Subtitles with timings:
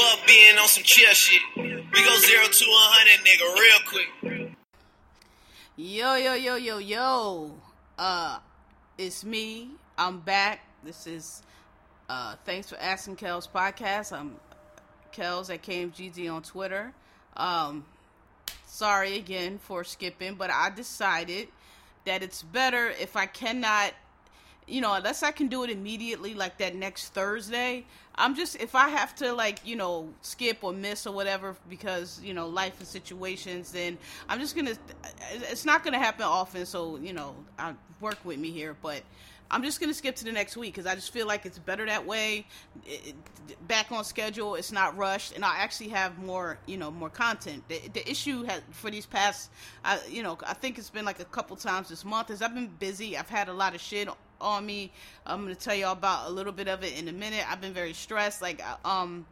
[0.00, 1.42] Fuck being on some chill shit.
[1.56, 4.56] We go zero to a hundred, nigga, real quick.
[5.76, 7.54] Yo, yo, yo, yo, yo.
[7.98, 8.38] Uh,
[8.96, 9.68] it's me.
[9.98, 10.60] I'm back.
[10.82, 11.42] This is
[12.08, 14.12] uh thanks for asking Kel's podcast.
[14.12, 14.36] I'm
[15.12, 16.94] Kel's at KMGD on Twitter.
[17.36, 17.84] Um
[18.66, 21.48] sorry again for skipping, but I decided
[22.06, 23.92] that it's better if I cannot
[24.70, 27.84] you know, unless I can do it immediately, like that next Thursday,
[28.14, 32.20] I'm just if I have to like you know skip or miss or whatever because
[32.22, 33.98] you know life and situations, then
[34.28, 34.74] I'm just gonna.
[35.50, 39.02] It's not gonna happen often, so you know, I work with me here, but.
[39.52, 41.84] I'm just gonna skip to the next week because I just feel like it's better
[41.84, 42.46] that way.
[42.86, 43.14] It,
[43.48, 47.10] it, back on schedule, it's not rushed, and I actually have more, you know, more
[47.10, 47.64] content.
[47.66, 49.50] The, the issue has, for these past,
[49.84, 52.30] I, you know, I think it's been like a couple times this month.
[52.30, 53.18] Is I've been busy.
[53.18, 54.08] I've had a lot of shit
[54.40, 54.92] on me.
[55.26, 57.44] I'm gonna tell y'all about a little bit of it in a minute.
[57.50, 58.42] I've been very stressed.
[58.42, 59.26] Like, um,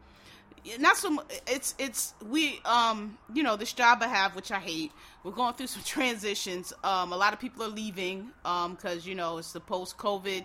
[0.78, 1.23] not so.
[1.47, 4.92] It's it's we um you know this job I have, which I hate.
[5.25, 6.73] We're going through some transitions.
[6.84, 10.45] Um, a lot of people are leaving um because you know it's the post COVID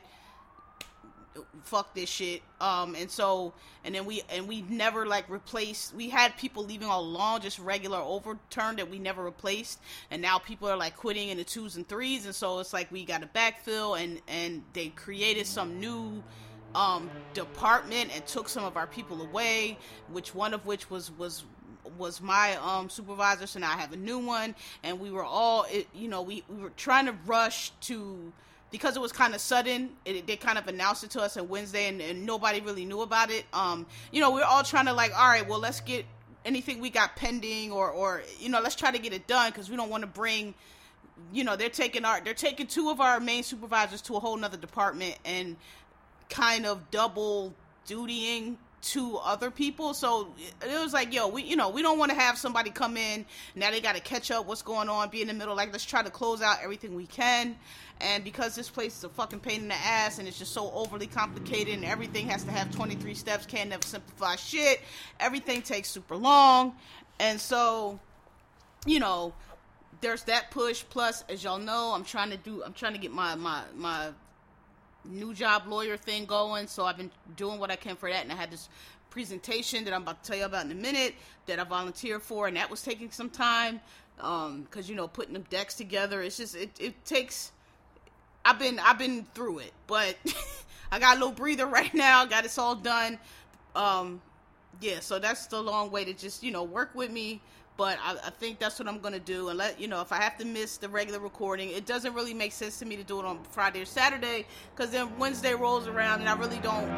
[1.64, 2.42] fuck this shit.
[2.62, 3.54] Um and so
[3.84, 7.60] and then we and we never like replaced we had people leaving all along just
[7.60, 9.80] regular overturn that we never replaced.
[10.12, 12.26] And now people are like quitting in the twos and threes.
[12.26, 16.24] And so it's like we got a backfill and and they created some new
[16.76, 21.46] um department and took some of our people away which one of which was was
[21.98, 23.48] was my um supervisor.
[23.48, 24.56] So now i have a new one.
[24.84, 28.34] And we were all it, you know we, we were trying to rush to
[28.74, 31.48] because it was kind of sudden, it, they kind of announced it to us on
[31.48, 33.46] Wednesday, and, and, nobody really knew about it.
[33.54, 36.06] Um, you know, we are all trying to like, all right, well, let's get
[36.44, 39.70] anything we got pending, or or you know, let's try to get it done because
[39.70, 40.56] we don't want to bring,
[41.32, 44.36] you know, they're taking our they're taking two of our main supervisors to a whole
[44.36, 45.56] nother department and
[46.32, 47.54] kind of double
[47.88, 49.94] dutying to other people.
[49.94, 52.98] So it was like, yo, we you know, we don't want to have somebody come
[52.98, 55.72] in now they got to catch up what's going on, be in the middle like
[55.72, 57.56] let's try to close out everything we can.
[58.02, 60.72] And because this place is a fucking pain in the ass and it's just so
[60.74, 64.82] overly complicated and everything has to have 23 steps, can't never simplify shit.
[65.20, 66.76] Everything takes super long.
[67.20, 68.00] And so,
[68.86, 69.34] you know,
[70.02, 73.12] there's that push plus as y'all know, I'm trying to do I'm trying to get
[73.12, 74.10] my my my
[75.06, 76.68] new job lawyer thing going.
[76.68, 78.70] So I've been doing what I can for that, and I had this
[79.10, 81.14] presentation that I'm about to tell you about in a minute
[81.46, 83.80] that I volunteered for, and that was taking some time
[84.18, 86.22] because um, you know putting the decks together.
[86.22, 87.52] It's just it, it takes.
[88.46, 90.18] I've been I've been through it, but
[90.92, 92.26] I got a little breather right now.
[92.26, 93.20] Got this all done.
[93.76, 94.22] Um,
[94.82, 97.42] yeah, so that's the long way to just you know work with me
[97.78, 99.50] but I, I, think that's what I'm gonna do.
[99.50, 102.34] And let you know if I have to miss the regular recording, it doesn't really
[102.34, 104.46] make sense to me to do it on Friday or Saturday
[104.76, 106.90] because then Wednesday rolls around and I really don't.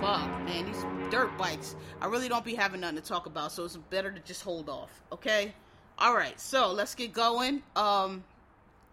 [0.00, 1.74] Fuck, man, these dirt bikes.
[2.00, 4.68] I really don't be having nothing to talk about, so it's better to just hold
[4.68, 4.90] off.
[5.12, 5.52] Okay.
[5.98, 7.62] All right, so let's get going.
[7.74, 8.22] Um,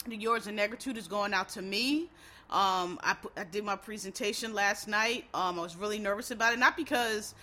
[0.08, 2.10] the yours and negritude is going out to me.
[2.50, 5.26] Um, I, I did my presentation last night.
[5.34, 7.36] Um, I was really nervous about it, not because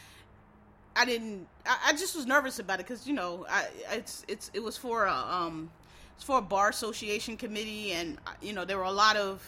[0.94, 1.47] I didn't.
[1.66, 4.76] I, I just was nervous about it because you know, I it's it's it was
[4.76, 5.70] for a um,
[6.16, 9.42] it's for a bar association committee, and you know there were a lot of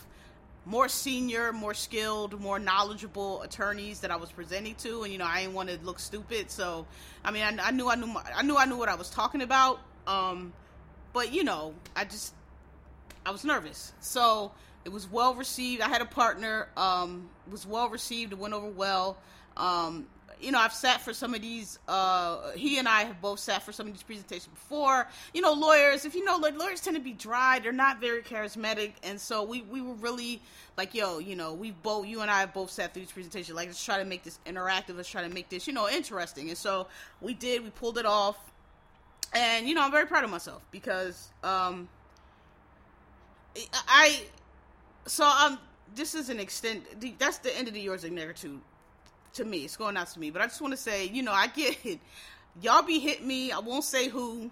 [0.66, 5.26] more senior, more skilled, more knowledgeable attorneys that I was presenting to, and you know
[5.26, 6.86] I didn't want to look stupid, so
[7.24, 9.10] I mean I, I knew I knew my, I knew I knew what I was
[9.10, 10.52] talking about, um,
[11.12, 12.34] but you know I just
[13.26, 14.52] I was nervous, so
[14.84, 15.82] it was well received.
[15.82, 18.32] I had a partner, um, was well received.
[18.32, 19.18] It went over well.
[19.56, 20.06] Um,
[20.40, 21.78] you know, I've sat for some of these.
[21.88, 25.08] Uh, he and I have both sat for some of these presentations before.
[25.32, 26.04] You know, lawyers.
[26.04, 27.58] If you know, like, lawyers tend to be dry.
[27.58, 30.40] They're not very charismatic, and so we we were really
[30.76, 33.54] like, yo, you know, we both, you and I have both sat through these presentations.
[33.54, 34.96] Like, let's try to make this interactive.
[34.96, 36.48] Let's try to make this, you know, interesting.
[36.48, 36.88] And so
[37.20, 37.62] we did.
[37.62, 38.38] We pulled it off,
[39.34, 41.88] and you know, I'm very proud of myself because um,
[43.88, 44.22] I.
[45.06, 45.58] So um,
[45.94, 46.84] this is an extent.
[47.18, 48.60] That's the end of the yours and negritude
[49.34, 49.64] to me.
[49.64, 50.30] It's going out to me.
[50.30, 52.00] But I just want to say, you know, I get it.
[52.60, 53.52] Y'all be hitting me.
[53.52, 54.50] I won't say who.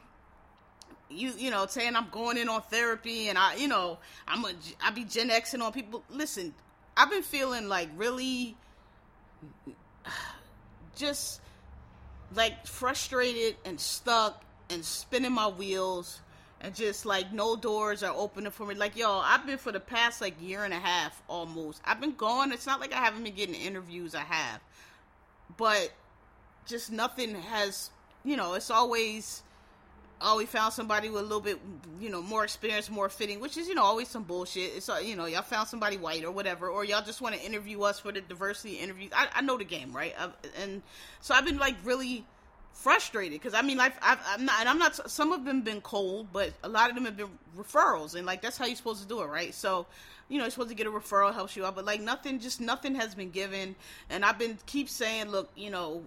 [1.09, 4.53] You you know saying I'm going in on therapy and I you know I'm a
[4.83, 6.03] I be Gen Xing on people.
[6.09, 6.55] Listen,
[6.97, 8.57] I've been feeling like really
[10.97, 11.43] just
[12.35, 16.21] like frustrated and stuck and spinning my wheels
[16.63, 18.75] and just like no doors are opening for me.
[18.75, 21.83] Like, yo, I've been for the past like year and a half almost.
[21.85, 22.53] I've been going.
[22.53, 24.15] It's not like I haven't been getting interviews.
[24.15, 24.61] I have,
[25.57, 25.93] but
[26.67, 27.91] just nothing has.
[28.25, 29.43] You know, it's always.
[30.25, 31.59] Oh, we found somebody with a little bit,
[32.01, 34.71] you know, more experience, more fitting, which is, you know, always some bullshit.
[34.77, 37.45] It's, uh, you know, y'all found somebody white or whatever, or y'all just want to
[37.45, 39.11] interview us for the diversity interviews.
[39.13, 40.15] I, I know the game, right?
[40.17, 40.31] I've,
[40.63, 40.83] and
[41.21, 42.25] so I've been like really
[42.73, 45.11] frustrated because I mean, like, I've, I'm not, and I'm not.
[45.11, 48.43] Some of them been cold, but a lot of them have been referrals, and like
[48.43, 49.55] that's how you're supposed to do it, right?
[49.55, 49.87] So,
[50.29, 52.61] you know, you're supposed to get a referral helps you out, but like nothing, just
[52.61, 53.75] nothing has been given,
[54.11, 56.03] and I've been keep saying, look, you know,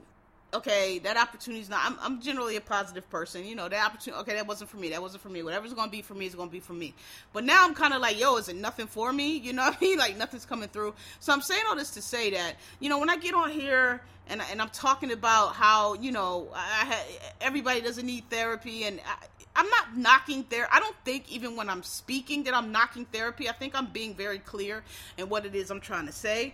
[0.55, 1.81] okay, that opportunity's not.
[1.85, 3.69] I'm, I'm generally a positive person, you know.
[3.69, 4.89] That opportunity, okay, that wasn't for me.
[4.89, 5.43] That wasn't for me.
[5.43, 6.93] Whatever's gonna be for me is gonna be for me.
[7.33, 9.37] But now I'm kind of like, yo, is it nothing for me?
[9.37, 9.97] You know what I mean?
[9.97, 10.93] Like nothing's coming through.
[11.19, 14.01] So I'm saying all this to say that, you know, when I get on here
[14.27, 16.97] and and I'm talking about how, you know, I,
[17.41, 18.99] everybody doesn't need therapy and.
[19.05, 19.25] I,
[19.57, 20.67] I'm not knocking there.
[20.69, 23.47] I don't think even when I'm speaking that I'm knocking therapy.
[23.47, 24.83] I think I'm being very clear
[25.17, 26.53] in what it is I'm trying to say.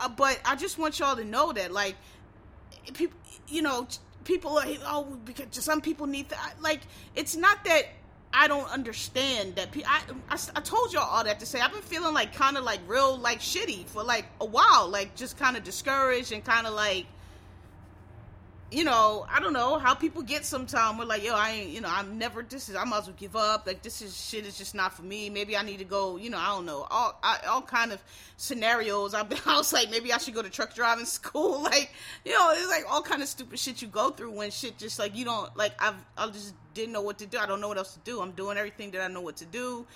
[0.00, 1.96] Uh, but I just want y'all to know that, like,
[2.94, 3.18] people,
[3.48, 3.86] you know,
[4.24, 6.54] people are oh because some people need that.
[6.60, 6.80] Like
[7.14, 7.84] it's not that
[8.32, 9.68] I don't understand that.
[9.86, 12.64] I, I I told y'all all that to say I've been feeling like kind of
[12.64, 16.66] like real like shitty for like a while, like just kind of discouraged and kind
[16.66, 17.06] of like
[18.70, 20.98] you know, I don't know how people get sometime.
[20.98, 22.42] We're like, yo, I ain't, you know, I'm never.
[22.42, 23.66] This is, I might as well give up.
[23.66, 25.30] Like, this is shit is just not for me.
[25.30, 26.16] Maybe I need to go.
[26.16, 26.86] You know, I don't know.
[26.90, 28.02] All, I, all kind of
[28.36, 29.12] scenarios.
[29.12, 31.62] Been, I was like, maybe I should go to truck driving school.
[31.62, 31.92] Like,
[32.24, 34.98] you know, it's like all kind of stupid shit you go through when shit just
[34.98, 35.72] like you don't like.
[35.80, 37.38] I've, I just didn't know what to do.
[37.38, 38.20] I don't know what else to do.
[38.20, 39.86] I'm doing everything that I know what to do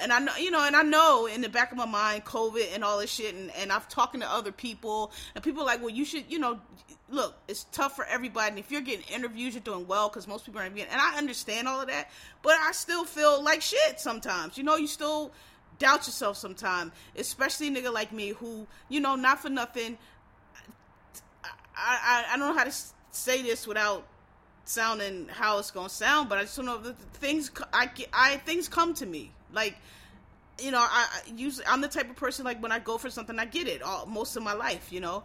[0.00, 2.74] and I know, you know, and I know in the back of my mind, COVID
[2.74, 5.90] and all this shit, and, and I've talking to other people, and people like, well,
[5.90, 6.58] you should, you know,
[7.10, 8.50] look, it's tough for everybody.
[8.50, 11.18] And if you're getting interviews, you're doing well because most people aren't getting, and I
[11.18, 12.10] understand all of that,
[12.42, 14.56] but I still feel like shit sometimes.
[14.56, 15.32] You know, you still
[15.78, 19.98] doubt yourself sometimes, especially a nigga like me who, you know, not for nothing.
[21.44, 22.74] I, I, I don't know how to
[23.10, 24.06] say this without
[24.64, 28.68] sounding how it's gonna sound, but I just don't know the things I, I things
[28.68, 29.76] come to me like
[30.60, 33.10] you know I, I usually I'm the type of person like when I go for
[33.10, 35.24] something I get it all most of my life you know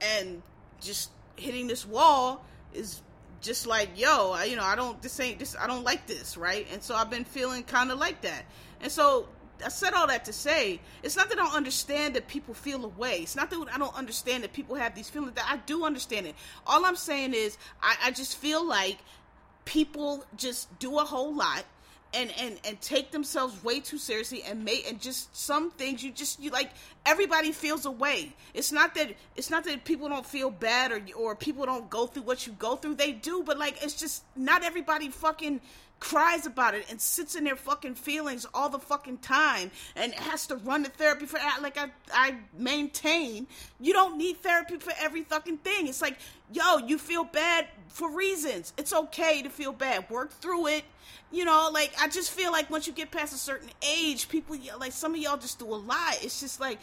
[0.00, 0.42] and
[0.84, 3.00] just hitting this wall is
[3.40, 6.36] just like yo I, you know I don't this ain't this I don't like this
[6.36, 8.44] right and so I've been feeling kind of like that
[8.80, 9.28] and so
[9.64, 12.84] I said all that to say it's not that I don't understand that people feel
[12.84, 13.18] away.
[13.18, 15.34] It's not that I don't understand that people have these feelings.
[15.34, 16.34] That I do understand it.
[16.66, 18.98] All I'm saying is I, I just feel like
[19.64, 21.64] people just do a whole lot
[22.14, 26.12] and and and take themselves way too seriously and make and just some things you
[26.12, 26.70] just you like
[27.04, 28.34] everybody feels a way.
[28.54, 32.06] It's not that it's not that people don't feel bad or or people don't go
[32.06, 32.94] through what you go through.
[32.94, 35.60] They do but like it's just not everybody fucking
[36.04, 40.46] cries about it and sits in their fucking feelings all the fucking time and has
[40.46, 43.46] to run to therapy for uh, like I I maintain
[43.80, 45.88] you don't need therapy for every fucking thing.
[45.88, 46.18] It's like,
[46.52, 48.74] yo, you feel bad for reasons.
[48.76, 50.10] It's okay to feel bad.
[50.10, 50.84] Work through it.
[51.32, 54.58] You know, like I just feel like once you get past a certain age, people
[54.78, 56.18] like some of y'all just do a lot.
[56.20, 56.78] It's just like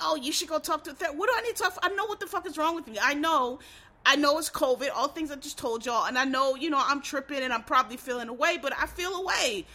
[0.00, 1.18] oh, you should go talk to a therapist.
[1.18, 1.74] What do I need to talk?
[1.74, 1.80] For?
[1.82, 2.98] I know what the fuck is wrong with me.
[3.00, 3.58] I know
[4.08, 6.82] I know it's COVID, all things I just told y'all, and I know, you know,
[6.82, 9.66] I'm tripping and I'm probably feeling away, but I feel away.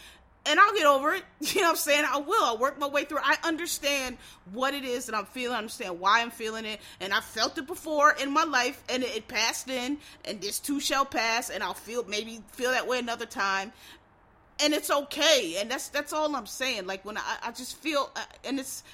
[0.44, 1.22] And I'll get over it.
[1.54, 2.04] You know what I'm saying?
[2.04, 2.44] I will.
[2.44, 3.20] I'll work my way through.
[3.22, 4.18] I understand
[4.52, 5.54] what it is that I'm feeling.
[5.54, 6.80] I understand why I'm feeling it.
[7.00, 10.58] And I felt it before in my life and it, it passed in and this
[10.58, 13.72] too shall pass and I'll feel maybe feel that way another time
[14.60, 18.08] and it's okay and that's that's all i'm saying like when i, I just feel
[18.14, 18.84] uh, and it's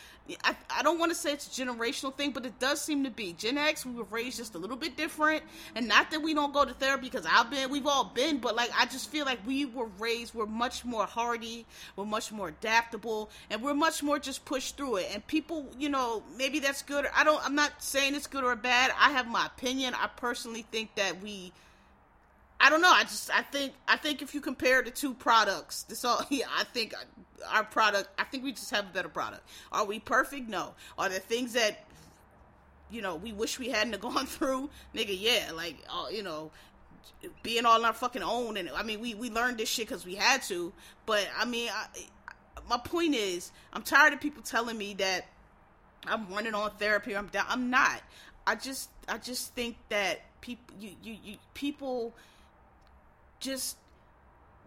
[0.45, 3.11] I, I don't want to say it's a generational thing, but it does seem to
[3.11, 3.33] be.
[3.33, 5.43] Gen X, we were raised just a little bit different,
[5.75, 8.57] and not that we don't go to therapy because I've been, we've all been, but
[8.57, 12.49] like I just feel like we were raised, we're much more hardy, we're much more
[12.49, 15.11] adaptable, and we're much more just pushed through it.
[15.13, 17.05] And people, you know, maybe that's good.
[17.05, 17.45] Or, I don't.
[17.45, 18.93] I'm not saying it's good or bad.
[18.99, 19.95] I have my opinion.
[19.95, 21.53] I personally think that we
[22.61, 22.91] I don't know.
[22.91, 26.47] I just I think I think if you compare the two products, this all yeah,
[26.57, 26.95] I think
[27.49, 28.09] our product.
[28.19, 29.43] I think we just have a better product.
[29.73, 30.49] Are we perfect?
[30.49, 30.75] No.
[30.99, 31.85] Are there things that
[32.91, 34.71] you know we wish we hadn't have gone through?
[34.95, 35.51] Nigga, yeah.
[35.55, 36.51] Like uh, you know,
[37.43, 40.05] being all on our fucking own, and I mean we we learned this shit because
[40.05, 40.73] we had to.
[41.07, 41.87] But I mean, I,
[42.69, 45.27] my point is, I'm tired of people telling me that
[46.07, 47.17] I'm running on therapy.
[47.17, 47.47] I'm down.
[47.49, 48.01] I'm not.
[48.47, 52.15] I just I just think that people you you, you people
[53.39, 53.77] just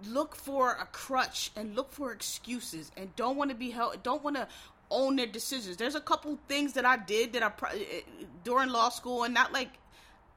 [0.08, 4.24] look for a crutch and look for excuses and don't want to be held don't
[4.24, 4.48] want to
[4.92, 5.76] own their decisions.
[5.78, 8.02] There's a couple things that i did that i eh,
[8.44, 9.70] during law school and not like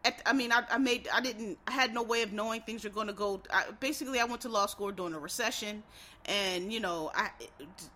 [0.07, 2.85] at, I mean, I, I, made, I didn't, I had no way of knowing things
[2.85, 3.43] were going to go.
[3.53, 5.83] I, basically, I went to law school during a recession,
[6.27, 7.31] and you know, I,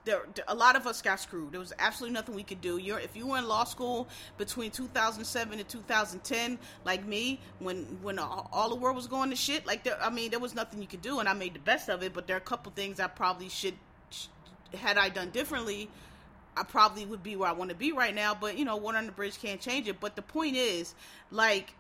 [0.05, 1.53] there, a lot of us got screwed.
[1.53, 2.79] There was absolutely nothing we could do.
[2.79, 8.19] You're, if you were in law school between 2007 and 2010, like me, when when
[8.19, 10.89] all, the world was going to shit, like there, I mean, there was nothing you
[10.89, 12.13] could do, and I made the best of it.
[12.13, 13.75] But there are a couple things I probably should,
[14.75, 15.89] had I done differently.
[16.57, 18.97] I probably would be where I want to be right now, but you know, one
[18.97, 20.01] on the bridge can't change it.
[20.01, 20.95] But the point is,
[21.31, 21.75] like,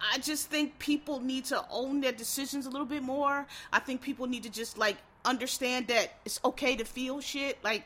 [0.00, 3.46] I just think people need to own their decisions a little bit more.
[3.72, 7.62] I think people need to just like understand that it's okay to feel shit.
[7.64, 7.84] Like,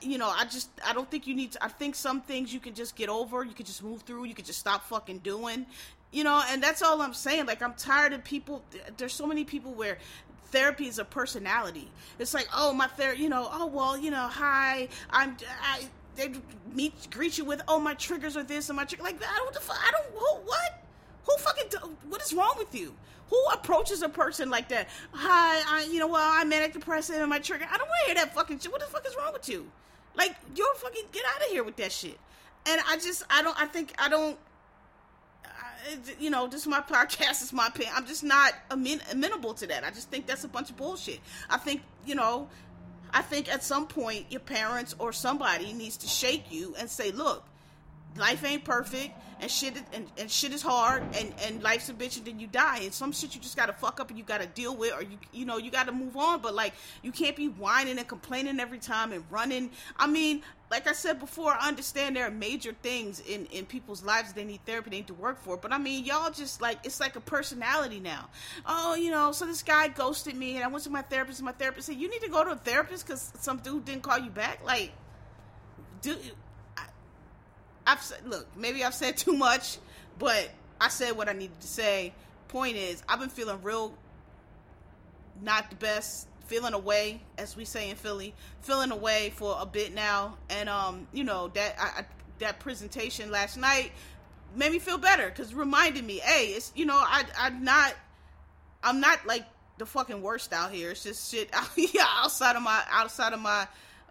[0.00, 1.64] you know, I just I don't think you need to.
[1.64, 3.44] I think some things you can just get over.
[3.44, 4.24] You can just move through.
[4.24, 5.66] You can just stop fucking doing.
[6.12, 7.46] You know, and that's all I'm saying.
[7.46, 8.62] Like, I'm tired of people.
[8.96, 9.98] There's so many people where
[10.46, 11.90] therapy is a personality.
[12.18, 15.36] It's like, oh, my therapy, you know, oh well, you know, hi, I'm.
[15.62, 16.32] I, they
[16.72, 19.22] meet greet you with, oh, my triggers are this and my trigger like.
[19.22, 19.46] I don't.
[19.46, 19.78] What the fuck?
[19.80, 20.14] I don't.
[20.46, 20.85] What?
[21.26, 21.80] Who fucking?
[22.08, 22.94] What is wrong with you?
[23.30, 24.88] Who approaches a person like that?
[25.12, 27.66] Hi, I, you know, well, I'm manic depressive and my trigger.
[27.68, 28.70] I don't want to hear that fucking shit.
[28.70, 29.66] What the fuck is wrong with you?
[30.14, 32.18] Like, you're fucking get out of here with that shit.
[32.66, 34.38] And I just, I don't, I think, I don't,
[36.20, 37.94] you know, this is my podcast, it's my opinion.
[37.96, 39.84] I'm just not amen- amenable to that.
[39.84, 41.20] I just think that's a bunch of bullshit.
[41.50, 42.48] I think, you know,
[43.12, 47.10] I think at some point your parents or somebody needs to shake you and say,
[47.10, 47.44] look,
[48.16, 52.16] life ain't perfect and shit and, and shit is hard and and life's a bitch
[52.16, 52.80] and then you die.
[52.80, 55.18] And some shit you just gotta fuck up and you gotta deal with or you
[55.32, 56.40] you know you gotta move on.
[56.40, 59.70] But like you can't be whining and complaining every time and running.
[59.96, 64.02] I mean like i said before i understand there are major things in in people's
[64.02, 65.56] lives they need therapy they need to work for.
[65.56, 68.28] But i mean y'all just like it's like a personality now.
[68.64, 71.46] Oh you know so this guy ghosted me and i went to my therapist and
[71.46, 74.18] my therapist said you need to go to a therapist because some dude didn't call
[74.18, 74.64] you back?
[74.64, 74.92] Like
[76.00, 76.18] dude
[77.86, 79.78] I've look, maybe I've said too much,
[80.18, 80.50] but
[80.80, 82.12] I said what I needed to say.
[82.48, 83.94] Point is, I've been feeling real
[85.42, 89.94] not the best, feeling away, as we say in Philly, feeling away for a bit
[89.94, 92.04] now, and um, you know that I, I
[92.38, 93.92] that presentation last night
[94.54, 97.94] made me feel better because reminded me, hey, it's you know I I'm not
[98.82, 99.44] I'm not like
[99.78, 100.90] the fucking worst out here.
[100.90, 103.66] It's just shit yeah, outside of my outside of my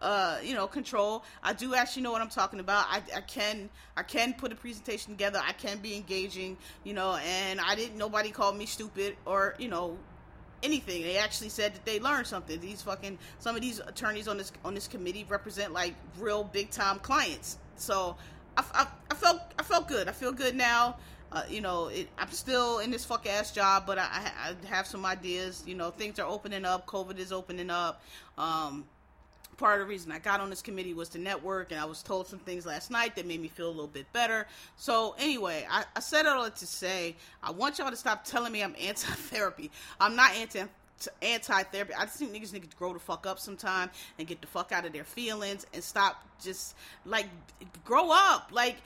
[0.05, 1.23] uh, you know, control.
[1.41, 2.85] I do actually know what I'm talking about.
[2.87, 5.41] I, I can I can put a presentation together.
[5.43, 9.67] I can be engaging, you know, and I didn't nobody called me stupid or, you
[9.67, 9.97] know,
[10.61, 11.01] anything.
[11.01, 12.59] They actually said that they learned something.
[12.59, 16.69] These fucking some of these attorneys on this on this committee represent like real big
[16.69, 17.57] time clients.
[17.75, 18.15] So
[18.57, 20.07] I, I, I felt I felt good.
[20.07, 20.97] I feel good now.
[21.31, 24.85] Uh, you know, it, I'm still in this fuck ass job, but I, I, have
[24.85, 25.63] some ideas.
[25.65, 26.85] You know, things are opening up.
[26.85, 28.01] COVID is opening up.
[28.37, 28.85] Um,
[29.57, 32.03] part of the reason I got on this committee was to network, and I was
[32.03, 34.47] told some things last night that made me feel a little bit better.
[34.77, 38.51] So anyway, I, I said all that to say I want y'all to stop telling
[38.51, 39.71] me I'm anti-therapy.
[39.99, 40.65] I'm not anti
[41.21, 41.93] anti-therapy.
[41.93, 44.71] I just think niggas need to grow the fuck up sometime and get the fuck
[44.71, 47.27] out of their feelings and stop just like
[47.83, 48.49] grow up.
[48.51, 48.77] Like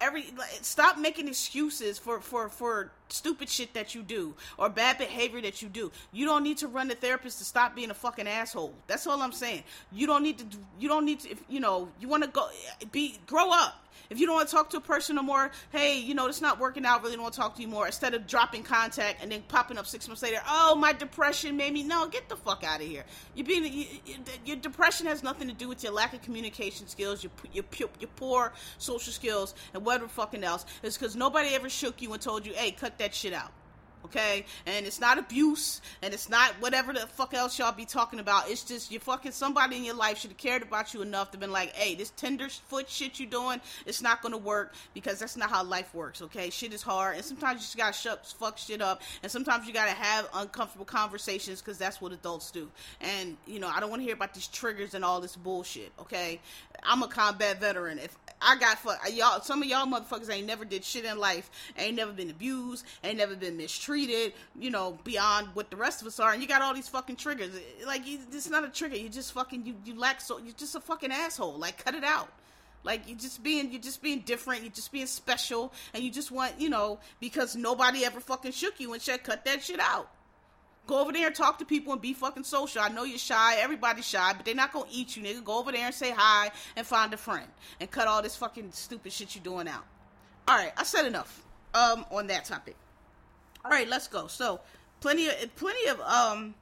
[0.00, 4.98] every like, stop making excuses for for for stupid shit that you do or bad
[4.98, 5.90] behavior that you do.
[6.12, 8.74] You don't need to run the therapist to stop being a fucking asshole.
[8.86, 9.64] That's all I'm saying.
[9.92, 10.44] You don't need to
[10.78, 12.48] you don't need to if you know, you want to go
[12.80, 15.50] eh, be grow up if you don't want to talk to a person no more,
[15.72, 17.86] hey, you know, it's not working out, really don't want to talk to you more,
[17.86, 21.72] instead of dropping contact and then popping up six months later, oh, my depression made
[21.72, 23.04] me, no, get the fuck out of here.
[23.34, 26.86] You're being, you, you, your depression has nothing to do with your lack of communication
[26.86, 27.64] skills, your, your,
[28.00, 30.66] your poor social skills, and whatever fucking else.
[30.82, 33.52] It's because nobody ever shook you and told you, hey, cut that shit out
[34.06, 34.44] okay?
[34.66, 38.50] And it's not abuse, and it's not whatever the fuck else y'all be talking about.
[38.50, 41.38] It's just you fucking somebody in your life should have cared about you enough to
[41.38, 45.50] been like, hey, this tenderfoot shit you doing, it's not gonna work because that's not
[45.50, 46.50] how life works, okay?
[46.50, 49.72] Shit is hard, and sometimes you just gotta shut fuck shit up, and sometimes you
[49.72, 52.70] gotta have uncomfortable conversations because that's what adults do.
[53.00, 55.92] And you know, I don't want to hear about these triggers and all this bullshit,
[56.00, 56.40] okay?
[56.82, 57.98] I'm a combat veteran.
[57.98, 61.50] If I got fuck y'all, some of y'all motherfuckers ain't never did shit in life,
[61.78, 66.06] ain't never been abused, ain't never been mistreated, you know, beyond what the rest of
[66.06, 67.50] us are, and you got all these fucking triggers.
[67.86, 68.96] Like, it's not a trigger.
[68.96, 71.58] You just fucking you you lack so you're just a fucking asshole.
[71.58, 72.28] Like, cut it out.
[72.86, 76.30] Like you just being you're just being different, You're just being special, and you just
[76.30, 79.24] want you know because nobody ever fucking shook you and shit.
[79.24, 80.08] Cut that shit out.
[80.86, 82.80] Go over there and talk to people and be fucking social.
[82.80, 83.56] I know you're shy.
[83.56, 85.42] Everybody's shy, but they're not gonna eat you, nigga.
[85.42, 87.48] Go over there and say hi and find a friend
[87.80, 89.84] and cut all this fucking stupid shit you're doing out.
[90.46, 91.42] All right, I said enough
[91.74, 92.76] um, on that topic.
[93.66, 94.28] All right, let's go.
[94.28, 94.60] So,
[95.00, 96.54] plenty of plenty of um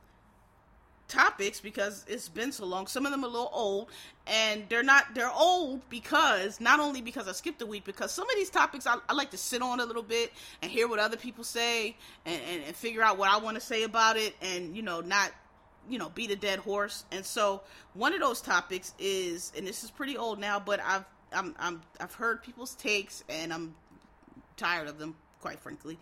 [1.07, 2.87] topics because it's been so long.
[2.87, 3.91] Some of them a little old,
[4.27, 5.15] and they're not.
[5.15, 8.87] They're old because not only because I skipped a week, because some of these topics
[8.87, 10.33] I, I like to sit on a little bit
[10.63, 11.95] and hear what other people say
[12.25, 15.03] and, and, and figure out what I want to say about it, and you know,
[15.03, 15.31] not
[15.91, 17.05] you know beat a dead horse.
[17.13, 17.61] And so
[17.93, 21.83] one of those topics is, and this is pretty old now, but I've I'm, I'm
[22.01, 23.75] I've heard people's takes, and I'm
[24.57, 25.99] tired of them, quite frankly.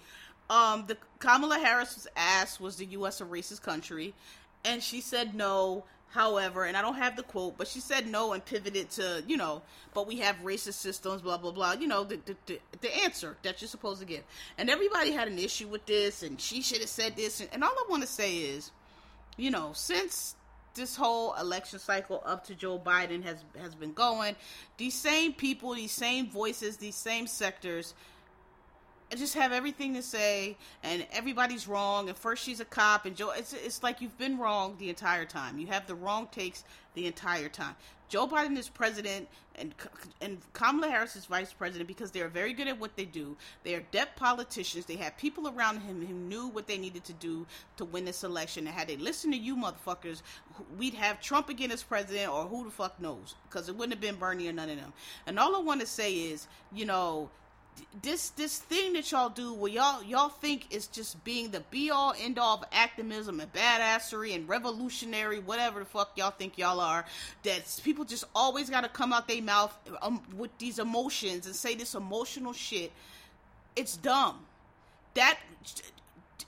[0.52, 3.20] Um, the Kamala Harris was asked, "Was the U.S.
[3.20, 4.14] a racist country?"
[4.64, 5.84] and she said no.
[6.10, 9.38] However, and I don't have the quote, but she said no and pivoted to, you
[9.38, 9.62] know,
[9.94, 11.72] but we have racist systems, blah blah blah.
[11.72, 14.22] You know, the the, the, answer that you're supposed to give.
[14.58, 17.40] And everybody had an issue with this, and she should have said this.
[17.40, 18.72] And, and all I want to say is,
[19.38, 20.36] you know, since
[20.74, 24.36] this whole election cycle up to Joe Biden has has been going,
[24.76, 27.94] these same people, these same voices, these same sectors
[29.14, 33.30] just have everything to say and everybody's wrong and first she's a cop and Joe
[33.36, 35.58] it's it's like you've been wrong the entire time.
[35.58, 36.64] You have the wrong takes
[36.94, 37.74] the entire time.
[38.08, 39.74] Joe Biden is president and
[40.20, 43.36] and Kamala Harris is vice president because they're very good at what they do.
[43.64, 44.86] They are adept politicians.
[44.86, 47.46] They have people around him who knew what they needed to do
[47.78, 48.66] to win this election.
[48.66, 50.22] And had they listened to you motherfuckers,
[50.78, 54.00] we'd have Trump again as president or who the fuck knows because it wouldn't have
[54.00, 54.92] been Bernie or none of them.
[55.26, 57.30] And all I want to say is, you know,
[58.02, 61.90] this this thing that y'all do where y'all y'all think is just being the be
[61.90, 66.80] all end all of activism and badassery and revolutionary whatever the fuck y'all think y'all
[66.80, 67.04] are
[67.42, 71.54] that people just always got to come out their mouth um, with these emotions and
[71.54, 72.92] say this emotional shit.
[73.76, 74.40] It's dumb.
[75.14, 75.38] That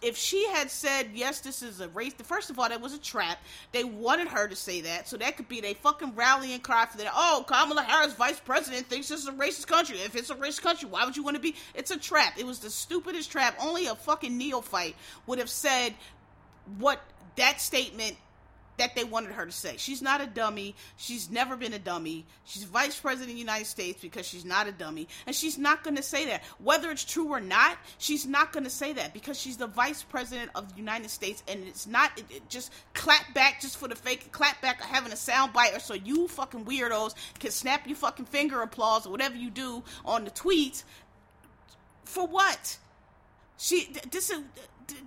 [0.03, 2.15] if she had said yes, this is a race.
[2.23, 3.39] First of all, that was a trap.
[3.73, 6.99] They wanted her to say that, so that could be they fucking rallying cry for
[6.99, 7.11] that.
[7.15, 9.99] Oh, Kamala Harris, vice president, thinks this is a racist country.
[9.99, 11.55] If it's a racist country, why would you want to be?
[11.75, 12.35] It's a trap.
[12.39, 13.57] It was the stupidest trap.
[13.61, 14.97] Only a fucking neophyte
[15.27, 15.95] would have said
[16.79, 17.01] what
[17.37, 18.17] that statement
[18.77, 19.75] that they wanted her to say.
[19.77, 20.75] She's not a dummy.
[20.97, 22.25] She's never been a dummy.
[22.45, 25.09] She's vice president of the United States because she's not a dummy.
[25.27, 26.43] And she's not going to say that.
[26.63, 30.03] Whether it's true or not, she's not going to say that because she's the vice
[30.03, 33.89] president of the United States and it's not it, it just clap back just for
[33.89, 37.51] the fake clap back of having a sound bite or so you fucking weirdos can
[37.51, 40.85] snap your fucking finger applause or whatever you do on the tweets.
[42.05, 42.79] For what?
[43.57, 44.41] She this is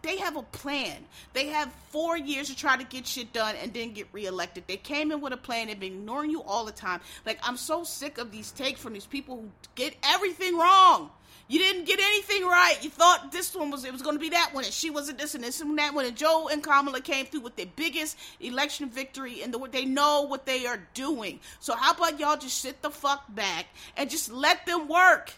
[0.02, 1.06] they have a plan.
[1.34, 4.66] They have four years to try to get shit done and then get reelected.
[4.68, 5.68] They came in with a plan.
[5.68, 7.02] They've been ignoring you all the time.
[7.26, 11.12] Like I'm so sick of these takes from these people who get everything wrong.
[11.50, 12.76] You didn't get anything right.
[12.82, 15.18] You thought this one was it was going to be that one, and she wasn't
[15.18, 16.06] this and this and that one.
[16.06, 20.24] And Joe and Kamala came through with their biggest election victory, and the, they know
[20.24, 21.40] what they are doing.
[21.62, 25.34] So how about y'all just sit the fuck back and just let them work?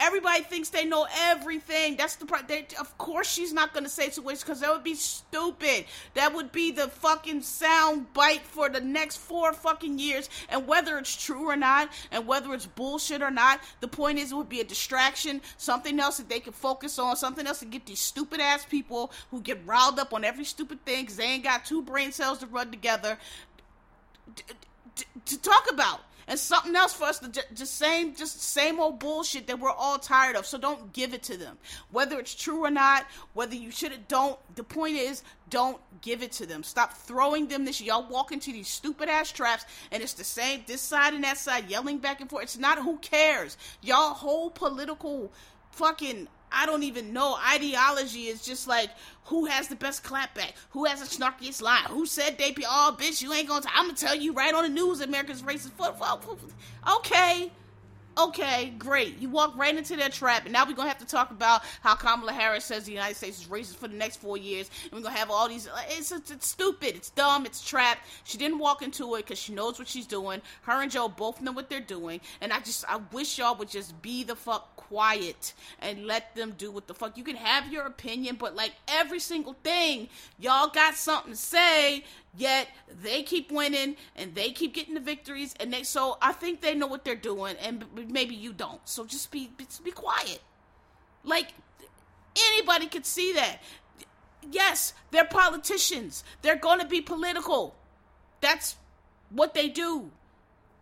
[0.00, 1.96] Everybody thinks they know everything.
[1.96, 2.50] That's the part.
[2.78, 5.84] Of course, she's not going to say situations because that would be stupid.
[6.14, 10.28] That would be the fucking sound bite for the next four fucking years.
[10.48, 14.32] And whether it's true or not, and whether it's bullshit or not, the point is
[14.32, 17.64] it would be a distraction, something else that they can focus on, something else to
[17.64, 21.24] get these stupid ass people who get riled up on every stupid thing because they
[21.24, 23.16] ain't got two brain cells to run together
[25.26, 28.98] to talk about and something else for us to just, just same just same old
[28.98, 30.46] bullshit that we're all tired of.
[30.46, 31.58] So don't give it to them.
[31.90, 36.22] Whether it's true or not whether you should have don't the point is don't give
[36.22, 36.62] it to them.
[36.62, 40.62] Stop throwing them this y'all walk into these stupid ass traps and it's the same
[40.66, 42.44] this side and that side yelling back and forth.
[42.44, 43.56] It's not who cares.
[43.82, 45.32] Y'all whole political
[45.72, 47.36] fucking I don't even know.
[47.52, 48.90] Ideology is just like
[49.24, 52.92] who has the best clapback, who has the snarkiest line, who said they be all
[52.92, 53.22] oh, bitch.
[53.22, 53.62] You ain't gonna.
[53.62, 55.00] T- I'm gonna tell you right on the news.
[55.00, 55.72] America's racist.
[56.96, 57.50] Okay,
[58.18, 59.18] okay, great.
[59.18, 61.94] You walk right into that trap, and now we're gonna have to talk about how
[61.94, 65.00] Kamala Harris says the United States is racist for the next four years, and we're
[65.00, 65.68] gonna have all these.
[65.68, 66.94] Uh, it's, it's, it's stupid.
[66.96, 67.46] It's dumb.
[67.46, 68.06] It's trapped.
[68.24, 70.40] She didn't walk into it because she knows what she's doing.
[70.62, 73.70] Her and Joe both know what they're doing, and I just I wish y'all would
[73.70, 77.16] just be the fuck quiet and let them do what the fuck.
[77.16, 82.04] You can have your opinion, but like every single thing, y'all got something to say,
[82.36, 82.68] yet
[83.02, 86.74] they keep winning and they keep getting the victories and they so I think they
[86.74, 88.80] know what they're doing and maybe you don't.
[88.88, 90.40] So just be just be quiet.
[91.24, 91.48] Like
[92.50, 93.58] anybody could see that.
[94.50, 96.22] Yes, they're politicians.
[96.42, 97.74] They're going to be political.
[98.40, 98.76] That's
[99.30, 100.10] what they do.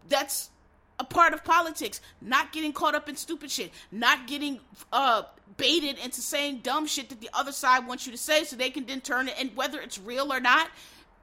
[0.09, 0.51] That's
[0.99, 2.01] a part of politics.
[2.21, 3.73] Not getting caught up in stupid shit.
[3.93, 4.59] Not getting
[4.93, 5.23] uh,
[5.57, 8.71] baited into saying dumb shit that the other side wants you to say so they
[8.71, 9.35] can then turn it.
[9.39, 10.69] And whether it's real or not,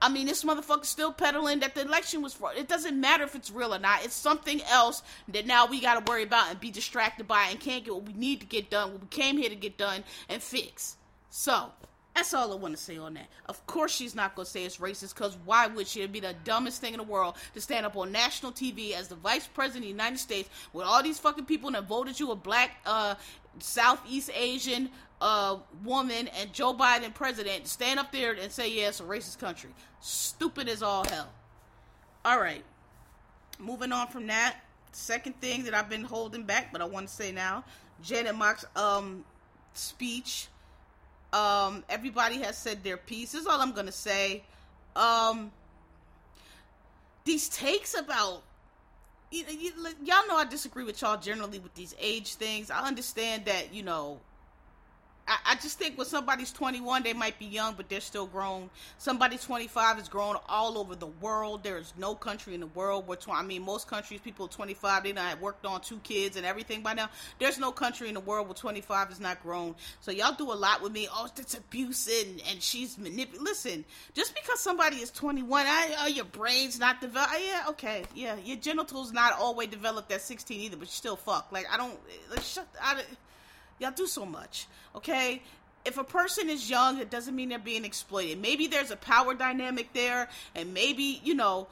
[0.02, 2.56] I mean, this motherfucker's still peddling that the election was fraud.
[2.56, 4.04] It doesn't matter if it's real or not.
[4.04, 7.60] It's something else that now we got to worry about and be distracted by and
[7.60, 10.02] can't get what we need to get done, what we came here to get done
[10.28, 10.96] and fix.
[11.28, 11.70] So,
[12.14, 13.28] That's all I want to say on that.
[13.46, 16.00] Of course, she's not going to say it's racist because why would she?
[16.00, 19.08] It'd be the dumbest thing in the world to stand up on national TV as
[19.08, 22.30] the vice president of the United States with all these fucking people that voted you
[22.32, 23.14] a black, uh,
[23.58, 29.00] Southeast Asian uh, woman and Joe Biden president stand up there and say, yeah, it's
[29.00, 29.70] a racist country.
[30.00, 31.28] Stupid as all hell.
[32.24, 32.64] All right.
[33.58, 34.56] Moving on from that.
[34.92, 37.64] Second thing that I've been holding back, but I want to say now
[38.02, 39.24] Janet Mock's um,
[39.74, 40.48] speech
[41.32, 43.32] um, everybody has said their piece.
[43.32, 44.42] This is all I'm gonna say.
[44.96, 45.52] Um,
[47.24, 48.42] these takes about
[49.30, 49.72] you you,
[50.04, 52.70] y'all know I disagree with y'all generally with these age things.
[52.70, 54.18] I understand that you know
[55.30, 58.68] I, I just think when somebody's 21, they might be young, but they're still grown.
[58.98, 61.62] Somebody 25 is grown all over the world.
[61.62, 65.04] There is no country in the world where, tw- I mean, most countries, people 25,
[65.04, 67.10] they have worked on two kids and everything by now.
[67.38, 69.76] There's no country in the world where 25 is not grown.
[70.00, 71.06] So y'all do a lot with me.
[71.12, 73.44] Oh, that's abuse and, and she's manipulating.
[73.44, 77.34] Listen, just because somebody is 21, I, oh, your brain's not developed.
[77.34, 81.16] Uh, yeah, okay, yeah, your genitals not always developed at 16 either, but you still
[81.16, 81.52] fuck.
[81.52, 82.66] Like I don't, uh, like shut.
[82.82, 83.02] I,
[83.80, 85.42] Y'all do so much, okay?
[85.84, 88.40] If a person is young, it doesn't mean they're being exploited.
[88.40, 91.66] Maybe there's a power dynamic there, and maybe, you know,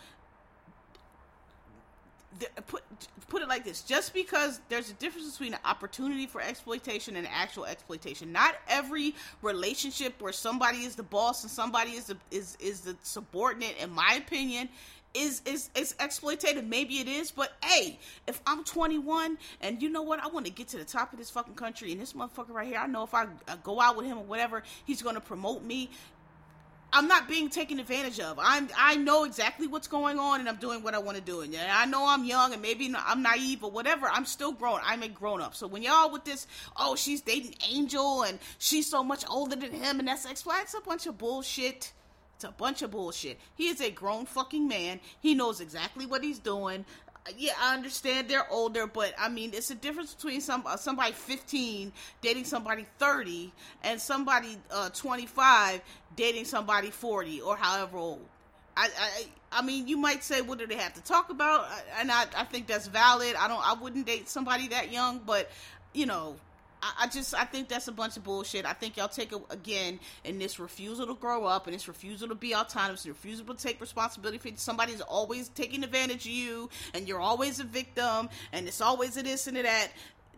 [2.66, 2.82] put
[3.28, 7.26] put it like this just because there's a difference between an opportunity for exploitation and
[7.30, 12.56] actual exploitation not every relationship where somebody is the boss and somebody is the is
[12.60, 14.68] is the subordinate in my opinion
[15.18, 16.66] is is is exploitative.
[16.66, 20.52] Maybe it is, but hey, if I'm 21 and you know what, I want to
[20.52, 23.02] get to the top of this fucking country, and this motherfucker right here, I know
[23.02, 25.90] if I, I go out with him or whatever, he's gonna promote me.
[26.90, 28.38] I'm not being taken advantage of.
[28.40, 31.42] I'm I know exactly what's going on, and I'm doing what I want to do.
[31.42, 34.08] And I know I'm young, and maybe I'm naive or whatever.
[34.10, 34.80] I'm still grown.
[34.82, 35.54] I'm a grown up.
[35.54, 39.72] So when y'all with this, oh, she's dating Angel, and she's so much older than
[39.72, 40.62] him, and that's exploit.
[40.62, 41.92] It's a bunch of bullshit.
[42.38, 43.36] It's a bunch of bullshit.
[43.56, 45.00] He is a grown fucking man.
[45.18, 46.84] He knows exactly what he's doing.
[47.36, 51.10] Yeah, I understand they're older, but I mean, it's a difference between some uh, somebody
[51.10, 55.80] 15 dating somebody 30 and somebody uh, 25
[56.14, 58.24] dating somebody 40 or however old.
[58.76, 61.66] I, I I mean, you might say, what do they have to talk about?
[61.98, 63.34] And I, I think that's valid.
[63.34, 65.50] I don't, I wouldn't date somebody that young, but
[65.92, 66.36] you know,
[66.82, 68.64] I, just I think that's a bunch of bullshit.
[68.64, 72.28] I think y'all take it again in this refusal to grow up and this refusal
[72.28, 76.70] to be autonomous, and refusal to take responsibility for somebody's always taking advantage of you,
[76.94, 79.88] and you're always a victim, and it's always a this and a that.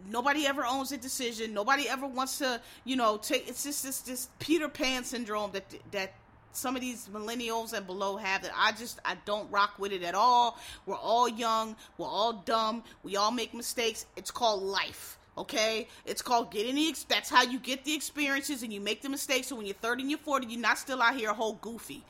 [0.09, 1.53] Nobody ever owns a decision.
[1.53, 3.49] Nobody ever wants to, you know, take.
[3.49, 6.15] It's just this this Peter Pan syndrome that that
[6.53, 10.03] some of these millennials and below have that I just I don't rock with it
[10.03, 10.59] at all.
[10.87, 14.07] We're all young, we're all dumb, we all make mistakes.
[14.17, 15.19] It's called life.
[15.41, 17.05] Okay, it's called getting the.
[17.09, 19.47] That's how you get the experiences and you make the mistakes.
[19.49, 22.05] So when you're 30 and you're 40, you're not still out here a whole goofy.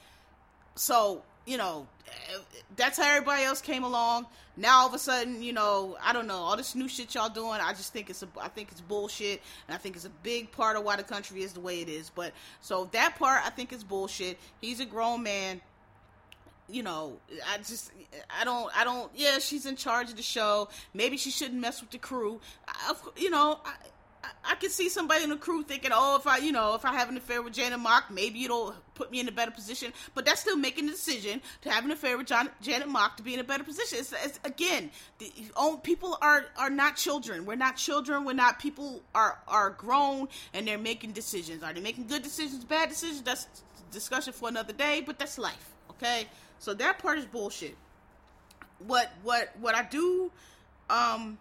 [0.74, 1.86] So you know,
[2.76, 4.26] that's how everybody else came along.
[4.56, 7.28] Now all of a sudden, you know, I don't know all this new shit y'all
[7.28, 7.60] doing.
[7.60, 10.52] I just think it's a, I think it's bullshit, and I think it's a big
[10.52, 12.10] part of why the country is the way it is.
[12.14, 14.38] But so that part, I think is bullshit.
[14.60, 15.60] He's a grown man
[16.72, 17.18] you know,
[17.52, 17.92] I just,
[18.30, 19.10] I don't, I don't.
[19.14, 20.68] Yeah, she's in charge of the show.
[20.94, 22.40] Maybe she shouldn't mess with the crew.
[22.68, 23.72] I, you know, I,
[24.44, 26.92] I, can see somebody in the crew thinking, oh, if I, you know, if I
[26.92, 29.92] have an affair with Janet Mock, maybe it'll put me in a better position.
[30.14, 33.22] But that's still making the decision to have an affair with John, Janet Mock to
[33.22, 33.98] be in a better position.
[33.98, 37.46] It's, it's, again, the, oh, people are are not children.
[37.46, 38.24] We're not children.
[38.24, 41.62] We're not people are are grown and they're making decisions.
[41.62, 43.22] Are they making good decisions, bad decisions?
[43.22, 43.46] That's
[43.90, 45.02] discussion for another day.
[45.04, 45.70] But that's life.
[45.90, 46.26] Okay.
[46.60, 47.76] So that part is bullshit.
[48.86, 50.30] What what what I do
[50.88, 51.38] um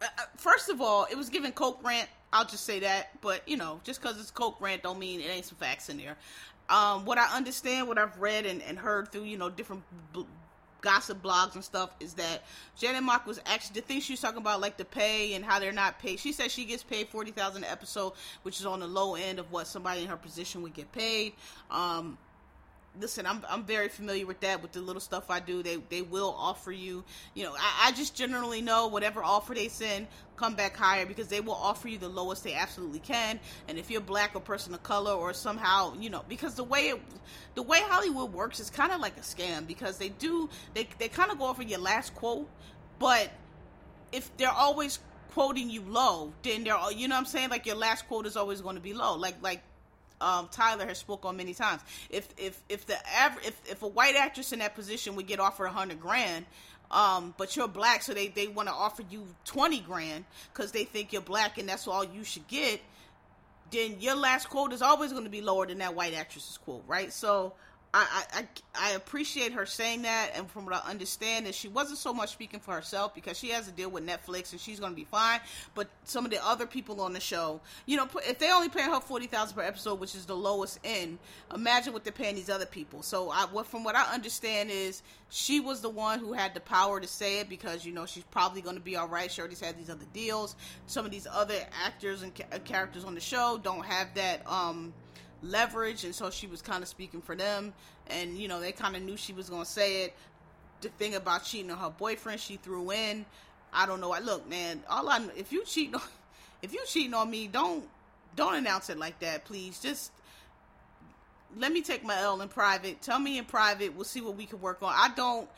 [0.00, 2.08] uh, uh, first of all, it was given Coke rant.
[2.32, 5.28] I'll just say that, but you know, just because it's Coke rant don't mean it
[5.28, 6.16] ain't some facts in there.
[6.68, 10.26] Um, what I understand, what I've read and, and heard through you know different b-
[10.80, 12.44] gossip blogs and stuff is that
[12.76, 15.58] Janet Mock was actually the thing she was talking about, like the pay and how
[15.58, 16.20] they're not paid.
[16.20, 18.12] She said she gets paid forty thousand an episode,
[18.42, 21.32] which is on the low end of what somebody in her position would get paid.
[21.70, 22.18] Um,
[23.00, 24.62] listen, I'm I'm very familiar with that.
[24.62, 27.04] With the little stuff I do, they they will offer you.
[27.34, 30.06] You know, I, I just generally know whatever offer they send,
[30.36, 33.40] come back higher because they will offer you the lowest they absolutely can.
[33.68, 36.88] And if you're black or person of color or somehow, you know, because the way
[36.88, 37.00] it,
[37.54, 41.08] the way Hollywood works is kind of like a scam because they do they they
[41.08, 42.48] kind of go over your last quote,
[42.98, 43.30] but
[44.12, 44.98] if they're always
[45.32, 48.60] quoting you low, then they're you know I'm saying like your last quote is always
[48.60, 49.16] going to be low.
[49.16, 49.62] Like like
[50.20, 51.82] um, Tyler has spoke on many times.
[52.10, 55.40] If if if the average if, if a white actress in that position would get
[55.40, 56.46] offered a hundred grand,
[56.90, 60.84] um, but you're black, so they they want to offer you twenty grand because they
[60.84, 62.80] think you're black and that's all you should get.
[63.70, 66.84] then your last quote is always going to be lower than that white actress's quote,
[66.86, 67.12] right?
[67.12, 67.52] So
[67.98, 72.12] I, I, appreciate her saying that, and from what I understand, is she wasn't so
[72.12, 74.96] much speaking for herself because she has to deal with Netflix and she's going to
[74.96, 75.40] be fine.
[75.74, 78.82] But some of the other people on the show, you know, if they only pay
[78.82, 81.18] her forty thousand per episode, which is the lowest end,
[81.54, 83.02] imagine what they're paying these other people.
[83.02, 86.60] So, I, what from what I understand is she was the one who had the
[86.60, 89.30] power to say it because you know she's probably going to be all right.
[89.30, 90.56] She already had these other deals.
[90.86, 94.42] Some of these other actors and ca- characters on the show don't have that.
[94.50, 94.92] um
[95.42, 97.72] leverage, and so she was kind of speaking for them.
[98.08, 100.14] And you know, they kind of knew she was gonna say it.
[100.80, 103.24] The thing about cheating on her boyfriend, she threw in.
[103.72, 104.12] I don't know.
[104.12, 104.82] I look, man.
[104.88, 106.02] All I if you cheat on,
[106.62, 107.84] if you cheating on me, don't
[108.34, 109.80] don't announce it like that, please.
[109.80, 110.12] Just
[111.56, 113.00] let me take my L in private.
[113.00, 113.94] Tell me in private.
[113.94, 114.92] We'll see what we can work on.
[114.94, 115.48] I don't.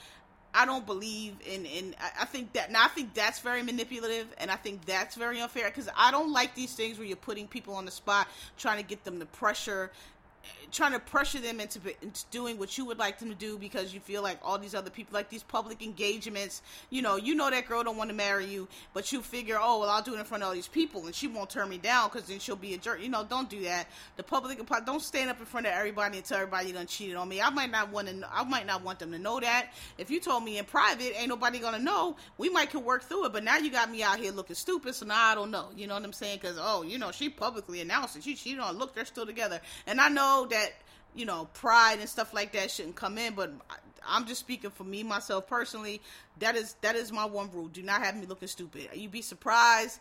[0.58, 4.50] I don't believe in in I think that now I think that's very manipulative and
[4.50, 7.74] I think that's very unfair because I don't like these things where you're putting people
[7.74, 9.92] on the spot trying to get them to pressure
[10.72, 13.92] trying to pressure them into, into doing what you would like them to do because
[13.92, 17.50] you feel like all these other people like these public engagements you know you know
[17.50, 20.18] that girl don't want to marry you but you figure oh well i'll do it
[20.18, 22.56] in front of all these people and she won't turn me down because then she'll
[22.56, 23.02] be a jerk.
[23.02, 23.88] You know don't do that.
[24.16, 27.16] The public don't stand up in front of everybody and tell everybody you done cheated
[27.16, 27.40] on me.
[27.40, 29.72] I might not want to i might not want them to know that.
[29.96, 33.26] If you told me in private ain't nobody gonna know we might could work through
[33.26, 35.68] it but now you got me out here looking stupid so now i don't know.
[35.74, 36.38] You know what i'm saying?
[36.40, 38.24] Because oh you know she publicly announced it.
[38.24, 39.60] She cheated on look they're still together.
[39.86, 40.57] And i know that
[41.14, 43.52] you know pride and stuff like that shouldn't come in but
[44.06, 46.00] i'm just speaking for me myself personally
[46.40, 47.68] that is that is my one rule.
[47.68, 48.88] Do not have me looking stupid.
[48.94, 50.00] You'd be surprised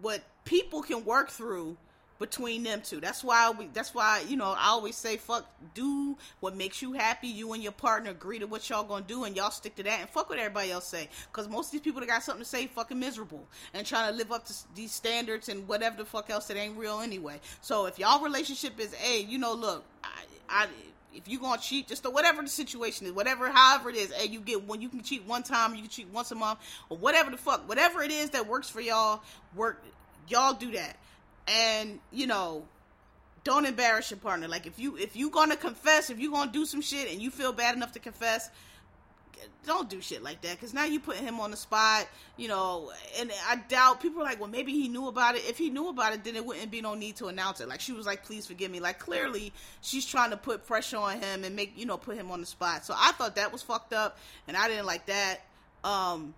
[0.00, 1.76] what people can work through
[2.18, 3.00] between them two.
[3.00, 3.68] That's why we.
[3.72, 7.28] That's why you know I always say, "Fuck, do what makes you happy.
[7.28, 10.00] You and your partner agree to what y'all gonna do, and y'all stick to that.
[10.00, 12.48] And fuck what everybody else say, because most of these people that got something to
[12.48, 16.30] say, fucking miserable and trying to live up to these standards and whatever the fuck
[16.30, 17.40] else that ain't real anyway.
[17.60, 20.08] So if y'all relationship is, hey, you know, look, I,
[20.48, 20.66] I
[21.12, 24.40] if you gonna cheat, just whatever the situation is, whatever, however it is, and you
[24.40, 27.30] get when you can cheat one time, you can cheat once a month, or whatever
[27.30, 29.22] the fuck, whatever it is that works for y'all,
[29.54, 29.82] work,
[30.28, 30.96] y'all do that
[31.48, 32.64] and you know
[33.44, 34.48] don't embarrass your partner.
[34.48, 37.30] Like if you if you gonna confess if you gonna do some shit and you
[37.30, 38.50] feel bad enough to confess
[39.66, 40.52] don't do shit like that.
[40.52, 44.24] Because now you putting him on the spot you know and i doubt people are
[44.24, 45.42] like well maybe he knew about it.
[45.46, 47.68] If he knew about it then it wouldn't be no need to announce it.
[47.68, 48.80] Like she was like please forgive me.
[48.80, 49.52] Like clearly
[49.82, 52.46] she's trying to put pressure on him and make you know put him on the
[52.46, 52.86] spot.
[52.86, 55.40] So i thought that was fucked up and i didn't like that.
[55.82, 56.34] Um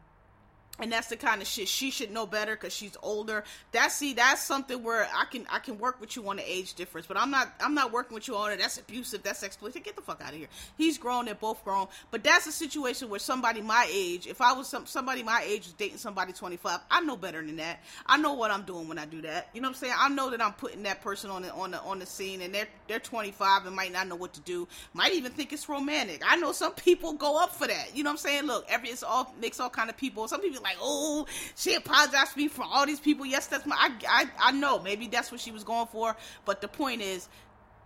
[0.78, 3.44] and that's the kind of shit she should know better because she's older.
[3.72, 6.74] That's see that's something where i can i can work with you on the age
[6.74, 8.58] difference but i'm not i'm not working with you on it.
[8.58, 9.22] That's abusive.
[9.22, 10.48] That's exploitative get the fuck out of here.
[10.76, 11.26] He's grown.
[11.26, 11.86] They're both grown.
[12.10, 15.64] But that's a situation where somebody my age if i was some somebody my age
[15.64, 17.80] was dating somebody 25 i know better than that.
[18.04, 19.48] I know what i'm doing when i do that.
[19.54, 19.94] You know what i'm saying?
[19.98, 22.54] I know that i'm putting that person on the on the on the scene and
[22.54, 24.68] they're they're 25 and might not know what to do.
[24.92, 26.22] Might even think it's romantic.
[26.26, 27.96] I know some people go up for that.
[27.96, 28.46] You know what i'm saying?
[28.46, 30.28] Look every it's all makes all kind of people.
[30.28, 33.24] Some people like, oh, she apologized to me for all these people.
[33.24, 33.76] Yes, that's my.
[33.78, 34.80] I, I, I know.
[34.80, 36.16] Maybe that's what she was going for.
[36.44, 37.28] But the point is,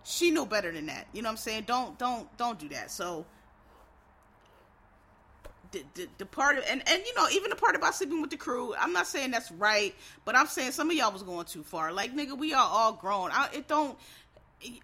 [0.03, 1.07] she knew better than that.
[1.13, 1.63] You know what I'm saying?
[1.67, 2.91] Don't, don't, don't do that.
[2.91, 3.25] So.
[5.71, 8.29] The, the, the part of and, and you know even the part about sleeping with
[8.29, 11.45] the crew i'm not saying that's right but i'm saying some of y'all was going
[11.45, 13.97] too far like nigga we are all grown I, it don't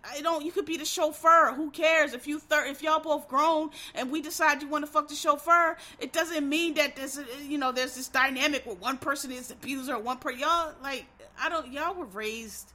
[0.03, 0.43] I don't.
[0.45, 1.53] You could be the chauffeur.
[1.55, 4.91] Who cares if you thir- if y'all both grown and we decide you want to
[4.91, 5.77] fuck the chauffeur?
[5.99, 9.51] It doesn't mean that there's a, you know there's this dynamic where one person is
[9.51, 11.05] abuser, one per y'all like
[11.39, 11.71] I don't.
[11.71, 12.73] Y'all were raised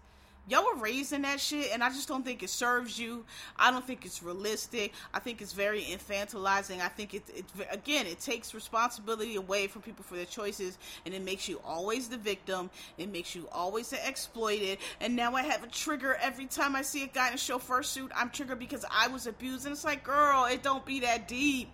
[0.48, 3.24] y'all were raised in that shit and i just don't think it serves you.
[3.56, 4.92] I don't think it's realistic.
[5.14, 6.80] I think it's very infantilizing.
[6.80, 11.14] I think it, it again it takes responsibility away from people for their choices and
[11.14, 12.70] it makes you always the victim.
[12.98, 14.78] It makes you always the exploited.
[15.00, 17.82] And now i have a trigger every time i see a guy in a chauffeur
[17.82, 18.10] suit.
[18.14, 21.68] I'm triggered because i was abused and it's like girl it don't be that deep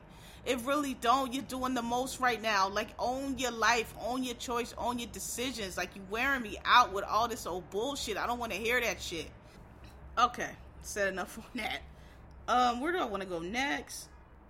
[0.48, 1.34] it really don't.
[1.34, 2.70] You're doing the most right now.
[2.70, 5.76] Like own your life, own your choice, own your decisions.
[5.76, 8.16] Like you wearing me out with all this old bullshit.
[8.16, 9.26] I don't want to hear that shit.
[10.18, 10.48] Okay,
[10.80, 11.80] said enough on that.
[12.48, 14.08] Um, where do I want to go next?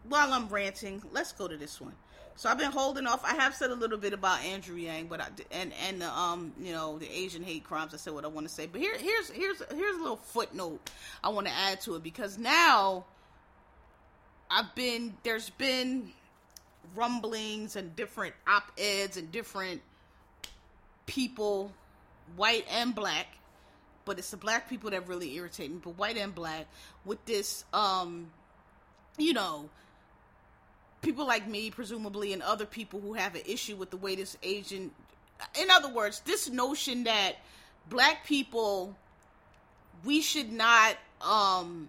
[0.09, 1.95] While I'm ranting, let's go to this one.
[2.37, 3.25] So I've been holding off.
[3.25, 6.53] I have said a little bit about Andrew Yang, but I and and the um
[6.61, 7.93] you know the Asian hate crimes.
[7.93, 10.79] I said what I want to say, but here here's here's here's a little footnote
[11.25, 13.07] I want to add to it because now
[14.51, 16.11] I've been there's been
[16.95, 19.83] rumblings and different op-eds and different
[21.07, 21.73] people,
[22.37, 23.27] white and black,
[24.05, 26.67] but it's the black people that really irritate me, but white and black
[27.05, 28.31] with this um
[29.19, 29.69] you know
[31.03, 34.37] people like me presumably and other people who have an issue with the way this
[34.43, 34.91] Asian
[35.61, 37.37] in other words, this notion that
[37.89, 38.97] black people
[40.05, 41.89] we should not um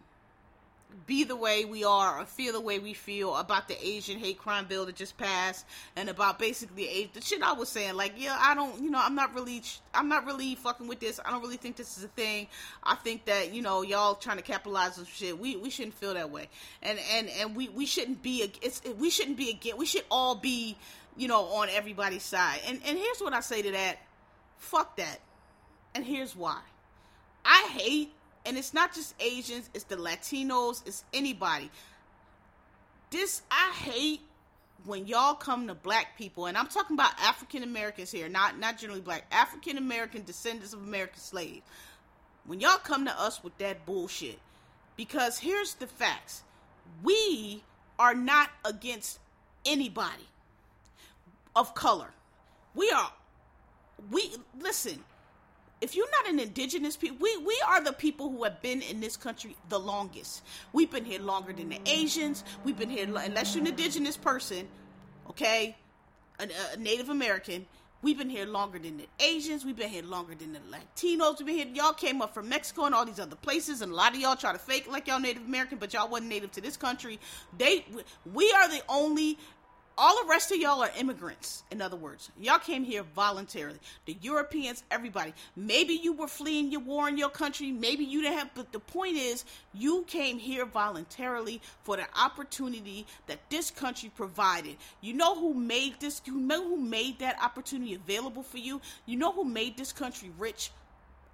[1.06, 4.38] be the way we are or feel the way we feel about the Asian hate
[4.38, 7.96] crime bill that just passed and about basically the shit I was saying.
[7.96, 9.62] Like, yeah, I don't, you know, I'm not really,
[9.94, 11.20] I'm not really fucking with this.
[11.24, 12.48] I don't really think this is a thing.
[12.84, 15.38] I think that you know, y'all trying to capitalize on shit.
[15.38, 16.50] We we shouldn't feel that way,
[16.82, 18.52] and and and we we shouldn't be.
[18.62, 19.78] It's we shouldn't be again.
[19.78, 20.76] We should all be,
[21.18, 22.60] you know, on everybody's side.
[22.68, 23.98] And and here's what I say to that:
[24.58, 25.20] fuck that.
[25.96, 26.60] And here's why.
[27.44, 28.12] I hate
[28.46, 31.70] and it's not just Asians, it's the Latinos, it's anybody.
[33.12, 34.22] This I hate
[34.86, 38.78] when y'all come to black people, and I'm talking about African Americans here, not not
[38.78, 41.62] generally black, African American descendants of American slaves.
[42.46, 44.40] When y'all come to us with that bullshit,
[44.96, 46.44] because here's the facts.
[47.04, 47.64] We
[48.00, 49.20] are not against
[49.66, 50.28] anybody
[51.56, 52.12] of color.
[52.74, 53.12] We are
[54.12, 55.04] we listen,
[55.82, 59.00] if you're not an indigenous people, we, we are the people who have been in
[59.00, 60.44] this country the longest.
[60.74, 62.44] We've been here longer than the Asians.
[62.64, 64.68] We've been here, unless you're an indigenous person,
[65.30, 65.78] okay,
[66.40, 67.66] a, a Native American.
[68.02, 69.66] We've been here longer than the Asians.
[69.66, 71.40] We've been here longer than the Latinos.
[71.40, 71.68] We've been here.
[71.74, 74.38] Y'all came up from Mexico and all these other places, and a lot of y'all
[74.38, 77.20] try to fake like y'all Native American, but y'all wasn't native to this country.
[77.58, 77.86] They,
[78.34, 79.38] we are the only
[80.00, 81.64] all the rest of y'all are immigrants.
[81.72, 83.80] In other words, y'all came here voluntarily.
[84.06, 85.34] The Europeans, everybody.
[85.58, 87.74] Maybe you were fleeing your war in your country.
[87.74, 88.50] Maybe you didn't have.
[88.56, 94.78] But the point is, you came here voluntarily for the opportunity that this country provided.
[95.02, 96.22] You know who made this?
[96.24, 98.80] You know who made that opportunity available for you?
[99.06, 100.72] You know who made this country rich?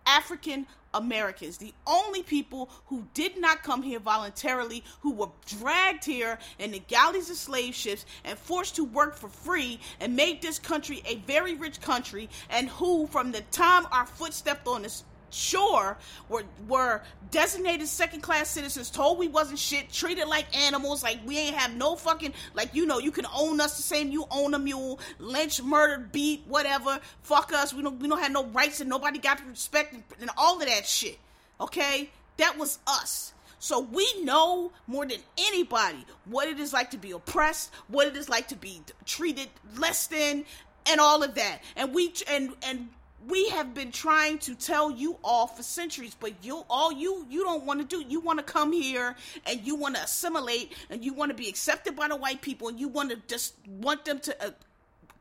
[0.05, 6.39] African Americans, the only people who did not come here voluntarily, who were dragged here
[6.57, 10.57] in the galleys of slave ships and forced to work for free and made this
[10.57, 15.03] country a very rich country, and who, from the time our foot stepped on this
[15.29, 15.97] sure
[16.29, 21.37] were were designated second class citizens told we wasn't shit treated like animals like we
[21.37, 24.53] ain't have no fucking like you know you can own us the same you own
[24.53, 28.79] a mule lynch murder beat whatever fuck us we don't we don't have no rights
[28.79, 31.19] and nobody got to respect and, and all of that shit
[31.59, 36.97] okay that was us so we know more than anybody what it is like to
[36.97, 40.45] be oppressed, what it is like to be treated less than,
[40.85, 41.63] and all of that.
[41.75, 42.89] And we and and
[43.27, 47.43] we have been trying to tell you all for centuries but you all you you
[47.43, 51.03] don't want to do you want to come here and you want to assimilate and
[51.03, 54.05] you want to be accepted by the white people and you want to just want
[54.05, 54.51] them to uh,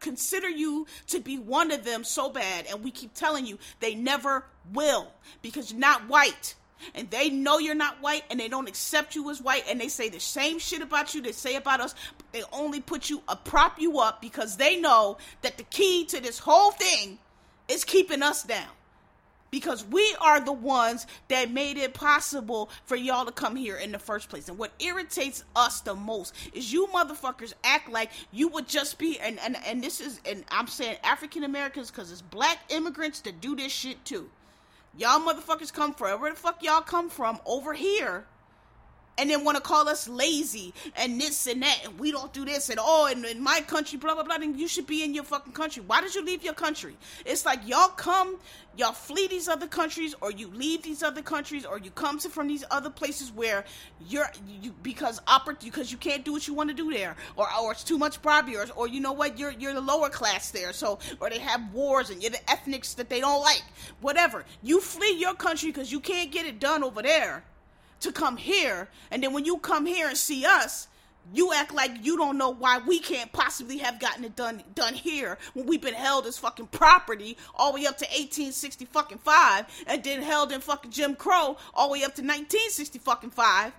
[0.05, 2.67] consider you to be one of them so bad.
[2.67, 6.55] And we keep telling you they never will because you're not white.
[6.95, 9.88] And they know you're not white and they don't accept you as white and they
[9.88, 11.95] say the same shit about you they say about us
[12.33, 16.21] they only put you a prop you up because they know that the key to
[16.21, 17.19] this whole thing
[17.68, 18.68] it's keeping us down
[19.55, 23.92] because we are the ones that made it possible for y'all to come here in
[23.92, 24.48] the first place.
[24.48, 29.16] And what irritates us the most is you motherfuckers act like you would just be
[29.20, 33.40] and and, and this is and I'm saying African Americans because it's black immigrants that
[33.40, 34.29] do this shit too.
[34.96, 38.27] Y'all motherfuckers come from where the fuck y'all come from over here
[39.18, 42.44] and then want to call us lazy and this and that and we don't do
[42.44, 45.14] this and oh in, in my country blah blah blah then you should be in
[45.14, 45.83] your fucking country.
[45.87, 46.96] Why did you leave your country?
[47.24, 48.38] It's like y'all come
[48.77, 52.29] y'all flee these other countries or you leave these other countries or you come to
[52.29, 53.64] from these other places where
[54.09, 57.46] you're you because oppor- because you can't do what you want to do there or
[57.61, 60.50] or it's too much property or, or you know what you're you're the lower class
[60.50, 63.62] there so or they have wars and you're the ethnics that they don't like.
[64.00, 64.44] Whatever.
[64.62, 67.44] You flee your country because you can't get it done over there
[68.00, 70.88] to come here, and then when you come here and see us,
[71.33, 74.94] you act like you don't know why we can't possibly have gotten it done done
[74.94, 79.18] here when we've been held as fucking property all the way up to 1860 fucking
[79.18, 83.30] five, and then held in fucking Jim Crow all the way up to 1960 fucking
[83.30, 83.72] five.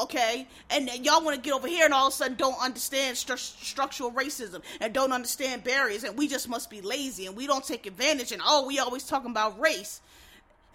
[0.00, 3.16] Okay, and y'all want to get over here and all of a sudden don't understand
[3.16, 7.48] stru- structural racism and don't understand barriers, and we just must be lazy and we
[7.48, 8.30] don't take advantage.
[8.30, 10.00] And oh, we always talking about race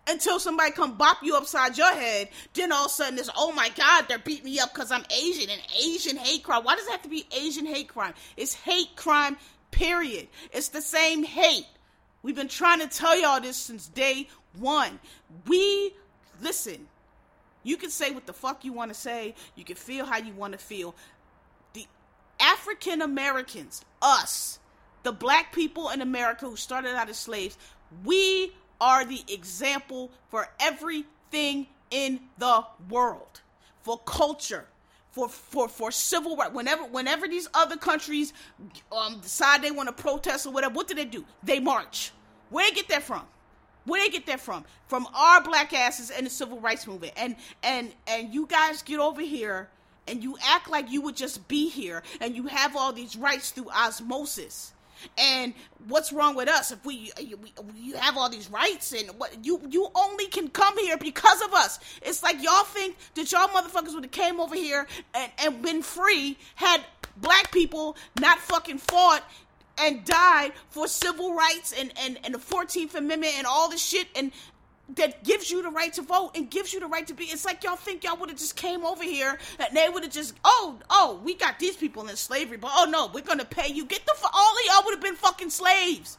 [0.08, 2.30] until somebody come bop you upside your head.
[2.54, 5.06] Then all of a sudden it's, oh my God, they're beating me up because I'm
[5.10, 6.64] Asian and Asian hate crime.
[6.64, 8.14] Why does it have to be Asian hate crime?
[8.36, 9.38] It's hate crime,
[9.72, 10.28] period.
[10.52, 11.68] It's the same hate.
[12.22, 15.00] We've been trying to tell y'all this since day one.
[15.48, 15.94] We,
[16.42, 16.88] listen,
[17.64, 19.36] you can say what the fuck you want to say.
[19.56, 20.96] You can feel how you want to feel.
[21.74, 21.86] The
[22.40, 24.60] African Americans, us,
[25.04, 27.58] the black people in America who started out as slaves,
[28.04, 28.54] we
[28.84, 33.40] are the example for everything in the world,
[33.82, 34.66] for culture,
[35.12, 36.54] for for for civil rights.
[36.54, 38.34] Whenever whenever these other countries
[38.92, 41.24] um, decide they want to protest or whatever, what do they do?
[41.44, 42.12] They march.
[42.50, 43.24] Where they get that from?
[43.86, 44.66] Where they get that from?
[44.88, 47.14] From our black asses and the civil rights movement.
[47.16, 49.70] And and and you guys get over here
[50.10, 53.52] and you act like you would just be here and you have all these rights
[53.52, 54.74] through osmosis.
[55.18, 55.54] And
[55.88, 57.40] what's wrong with us if we you,
[57.76, 61.54] you have all these rights and what you you only can come here because of
[61.54, 61.80] us?
[62.02, 65.82] It's like y'all think that y'all motherfuckers would have came over here and, and been
[65.82, 66.82] free had
[67.18, 69.24] black people not fucking fought
[69.78, 74.08] and died for civil rights and, and, and the 14th Amendment and all this shit
[74.16, 74.32] and
[74.96, 77.26] that gives you the right to vote and gives you the right to be.
[77.26, 80.12] It's like y'all think y'all would have just came over here and they would have
[80.12, 83.70] just, oh, oh, we got these people in slavery, but oh no, we're gonna pay
[83.70, 83.86] you.
[83.86, 86.18] Get the all of y'all would have been fucking slaves.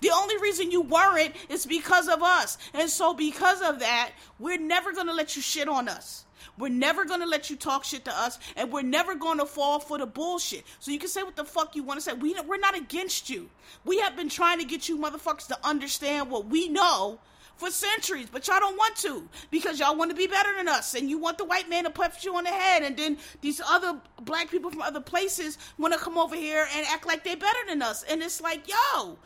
[0.00, 4.58] The only reason you weren't is because of us, and so because of that, we're
[4.58, 6.26] never gonna let you shit on us.
[6.58, 9.96] We're never gonna let you talk shit to us, and we're never gonna fall for
[9.96, 10.64] the bullshit.
[10.78, 12.12] So you can say what the fuck you want to say.
[12.12, 13.48] We we're not against you.
[13.86, 17.18] We have been trying to get you motherfuckers to understand what we know
[17.56, 20.94] for centuries, but y'all don't want to because y'all want to be better than us,
[20.94, 23.60] and you want the white man to put you on the head, and then these
[23.64, 27.36] other black people from other places want to come over here and act like they're
[27.36, 29.16] better than us, and it's like, yo,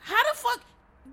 [0.00, 0.60] how the fuck?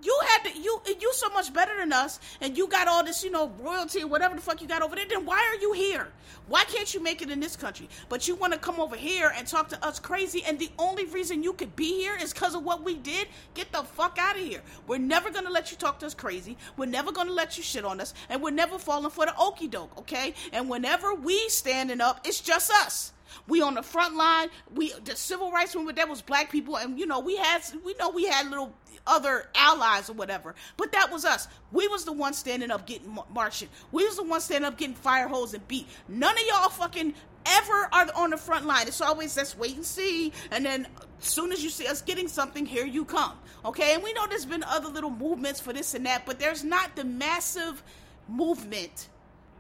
[0.01, 3.23] You had to you you so much better than us and you got all this
[3.23, 5.73] you know royalty or whatever the fuck you got over there then why are you
[5.73, 6.07] here?
[6.47, 7.87] Why can't you make it in this country?
[8.09, 11.05] But you want to come over here and talk to us crazy and the only
[11.05, 13.27] reason you could be here is because of what we did?
[13.53, 14.61] Get the fuck out of here.
[14.87, 16.57] We're never gonna let you talk to us crazy.
[16.77, 19.67] We're never gonna let you shit on us and we're never falling for the okey
[19.67, 20.33] doke okay?
[20.51, 23.13] And whenever we standing up it's just us.
[23.47, 24.49] We on the front line.
[24.73, 27.95] We the civil rights movement that was black people, and you know we had we
[27.99, 28.73] know we had little
[29.05, 30.55] other allies or whatever.
[30.77, 31.47] But that was us.
[31.71, 33.69] We was the ones standing up getting marching.
[33.91, 35.87] We was the ones standing up getting fire hose and beat.
[36.07, 37.13] None of y'all fucking
[37.45, 38.87] ever are on the front line.
[38.87, 40.87] It's always let's wait and see, and then
[41.19, 43.33] as soon as you see us getting something, here you come.
[43.65, 46.63] Okay, and we know there's been other little movements for this and that, but there's
[46.63, 47.83] not the massive
[48.27, 49.09] movement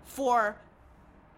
[0.05, 0.55] for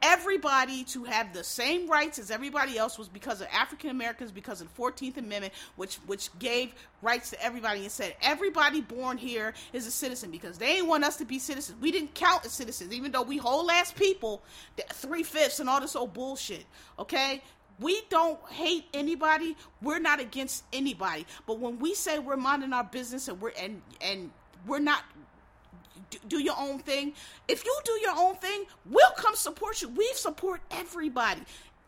[0.02, 4.62] everybody to have the same rights as everybody else was because of African Americans, because
[4.62, 9.54] of the 14th Amendment, which which gave rights to everybody and said everybody born here
[9.74, 11.80] is a citizen because they didn't want us to be citizens.
[11.82, 14.44] We didn't count as citizens, even though we whole ass people,
[14.94, 16.66] three fifths and all this old bullshit.
[17.00, 17.42] Okay,
[17.80, 19.56] we don't hate anybody.
[19.82, 21.26] We're not against anybody.
[21.46, 24.32] But when we say we're minding our business and we're and and
[24.68, 25.04] we're not
[26.28, 27.14] do your own thing.
[27.48, 29.90] If you do your own thing, we'll come support you.
[29.90, 31.42] We support everybody.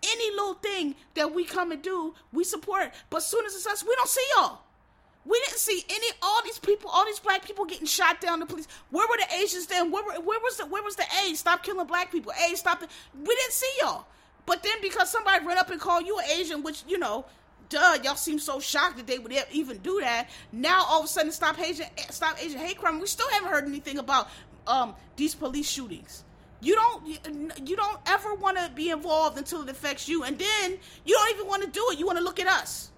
[0.04, 2.92] Any little thing that we come and do, we support.
[3.10, 4.60] But soon as it's us, we don't see y'all.
[5.26, 8.40] We didn't see any all these people, all these black people getting shot down.
[8.40, 8.68] The police.
[8.92, 9.92] Where were the Asians then?
[9.92, 11.34] Where, were, where was the where was the A?
[11.34, 12.32] Stop killing black people.
[12.32, 12.80] A stop.
[12.80, 14.06] The, we didn't see y'all.
[14.46, 17.26] But then because somebody ran up and called you an Asian, which you know
[17.70, 20.30] duh, y'all seem so shocked that they would even do that.
[20.52, 23.00] Now all of a sudden, stop Asian, stop Asian hate crime.
[23.00, 24.30] We still haven't heard anything about
[24.66, 26.24] um, these police shootings.
[26.60, 30.78] You don't, you don't ever want to be involved until it affects you, and then
[31.06, 32.00] you don't even want to do it.
[32.00, 32.90] You want to look at us.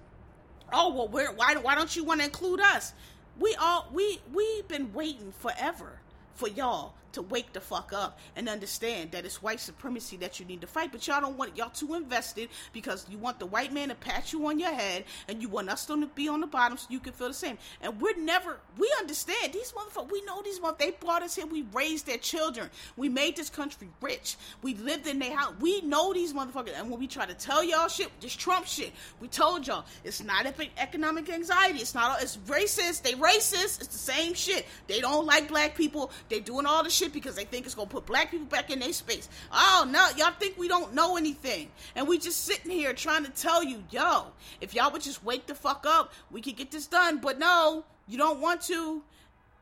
[0.72, 2.94] Oh well, where, why, why don't you want to include us?
[3.38, 6.00] We all, we, we've been waiting forever
[6.36, 10.46] for y'all to wake the fuck up and understand that it's white supremacy that you
[10.46, 10.92] need to fight.
[10.92, 11.58] But y'all don't want.
[11.58, 15.06] Y'all too invested because you want the white man to pat you on your head
[15.28, 17.58] and you want us to be on the bottom so you can feel the same.
[17.82, 21.46] And we're never, we understand these motherfuckers, we know these motherfuckers, they brought us here,
[21.46, 25.82] we raised their children, we made this country rich, we lived in their house, we
[25.82, 26.78] know these motherfuckers.
[26.78, 30.24] And when we try to tell y'all shit, this Trump shit, we told y'all it's
[30.24, 30.46] not
[30.78, 34.66] economic anxiety, it's not, it's racist, they racist, it's the same shit.
[34.88, 37.90] They don't like black people, they doing all the shit because they think it's gonna
[37.90, 39.30] put black people back in their space.
[39.52, 43.32] Oh no, y'all think we don't know anything, and we just sitting here trying to
[43.32, 44.28] tell you, yo,
[44.62, 47.20] if y'all would just wake the fuck up, we could get this done.
[47.20, 49.02] But no, you don't want to,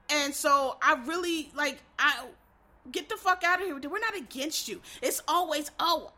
[0.09, 2.25] and so I really like I
[2.91, 3.75] get the fuck out of here.
[3.89, 4.81] We're not against you.
[5.01, 6.11] It's always oh,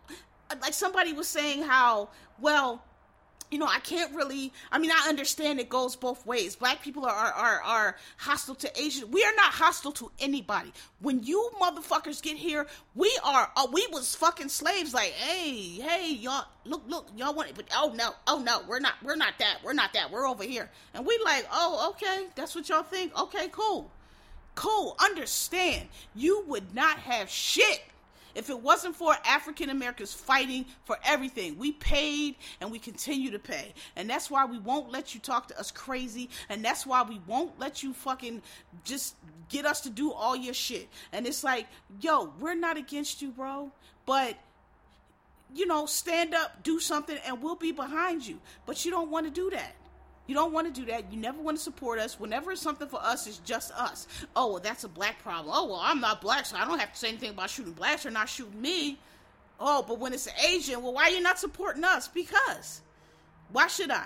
[0.62, 2.10] like somebody was saying how
[2.40, 2.84] well
[3.52, 4.54] you know, I can't really.
[4.72, 6.56] I mean, I understand it goes both ways.
[6.56, 9.10] Black people are are are are hostile to Asian.
[9.12, 10.72] We are not hostile to anybody.
[11.00, 13.52] When you motherfuckers get here, we are.
[13.56, 14.94] Uh, we was fucking slaves.
[14.94, 18.80] Like, hey, hey, y'all, look, look, y'all want it, but oh no, oh no, we're
[18.80, 18.94] not.
[19.04, 19.60] We're not that.
[19.64, 20.12] We're not that.
[20.12, 20.70] We're over here.
[20.94, 23.18] And we like, oh, okay, that's what y'all think.
[23.20, 23.90] Okay, cool,
[24.54, 24.96] cool.
[25.00, 25.90] Understand?
[26.16, 27.82] You would not have shit
[28.36, 33.40] if it wasn't for African Americans fighting for everything, we paid and we continue to
[33.40, 33.74] pay.
[33.96, 36.30] And that's why we won't let you talk to us crazy.
[36.50, 38.42] And that's why we won't let you fucking
[38.84, 39.16] just
[39.50, 40.88] get us to do all your shit.
[41.12, 41.68] And it's like,
[42.02, 43.72] yo, we're not against you, bro.
[44.06, 44.36] But
[45.54, 48.40] you know, stand up, do something, and we'll be behind you.
[48.66, 49.76] But you don't want to do that.
[50.30, 51.12] You don't want to do that.
[51.12, 52.20] You never want to support us.
[52.20, 54.06] Whenever it's something for us, it's just us.
[54.36, 55.52] Oh, well, that's a black problem.
[55.58, 58.06] Oh, well, I'm not black, so I don't have to say anything about shooting blacks
[58.06, 59.00] or not shooting me.
[59.60, 62.08] Oh, but when it's Asian, well, why are you not supporting us?
[62.08, 62.82] Because.
[63.52, 64.06] Why should I?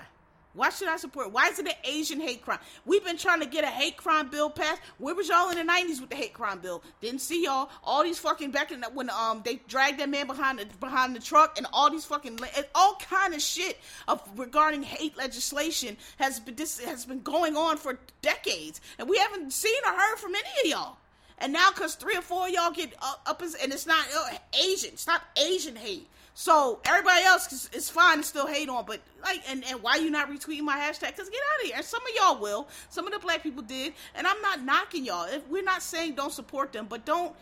[0.54, 1.32] Why should I support?
[1.32, 2.60] Why is it an Asian hate crime?
[2.86, 4.80] We've been trying to get a hate crime bill passed.
[4.98, 6.82] Where was y'all in the nineties with the hate crime bill?
[7.00, 7.70] Didn't see y'all.
[7.82, 11.16] All these fucking back in the, when um they dragged that man behind the behind
[11.16, 12.38] the truck and all these fucking
[12.74, 17.76] all kind of shit of regarding hate legislation has been this has been going on
[17.76, 20.96] for decades, and we haven't seen or heard from any of y'all.
[21.38, 24.94] And now, cause three or four y'all get up, up and it's not uh, Asian,
[25.06, 26.08] not Asian hate.
[26.36, 30.10] So everybody else is, fine and still hate on, but like, and, and why you
[30.10, 31.16] not retweeting my hashtag?
[31.16, 31.82] Cause get out of here.
[31.82, 32.66] Some of y'all will.
[32.90, 35.26] Some of the black people did, and I'm not knocking y'all.
[35.26, 37.34] If we're not saying don't support them, but don't.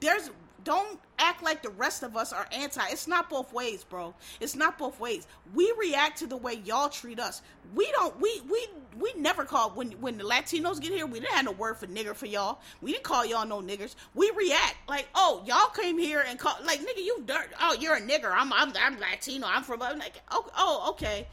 [0.00, 0.30] There's
[0.64, 2.82] don't act like the rest of us are anti.
[2.88, 4.14] It's not both ways, bro.
[4.40, 5.26] It's not both ways.
[5.54, 7.42] We react to the way y'all treat us.
[7.74, 8.18] We don't.
[8.20, 8.66] We we
[8.98, 11.06] we never call when when the Latinos get here.
[11.06, 12.60] We didn't have no word for nigger for y'all.
[12.80, 13.94] We didn't call y'all no niggers.
[14.14, 17.52] We react like, oh, y'all came here and call like nigga, you dirt.
[17.60, 18.32] Oh, you're a nigger.
[18.34, 19.46] I'm I'm I'm Latino.
[19.46, 19.82] I'm from.
[19.82, 21.26] I'm like, oh, oh, okay.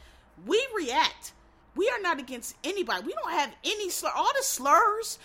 [0.46, 1.32] We react.
[1.74, 3.06] We are not against anybody.
[3.06, 4.10] We don't have any slur.
[4.14, 5.18] All the slurs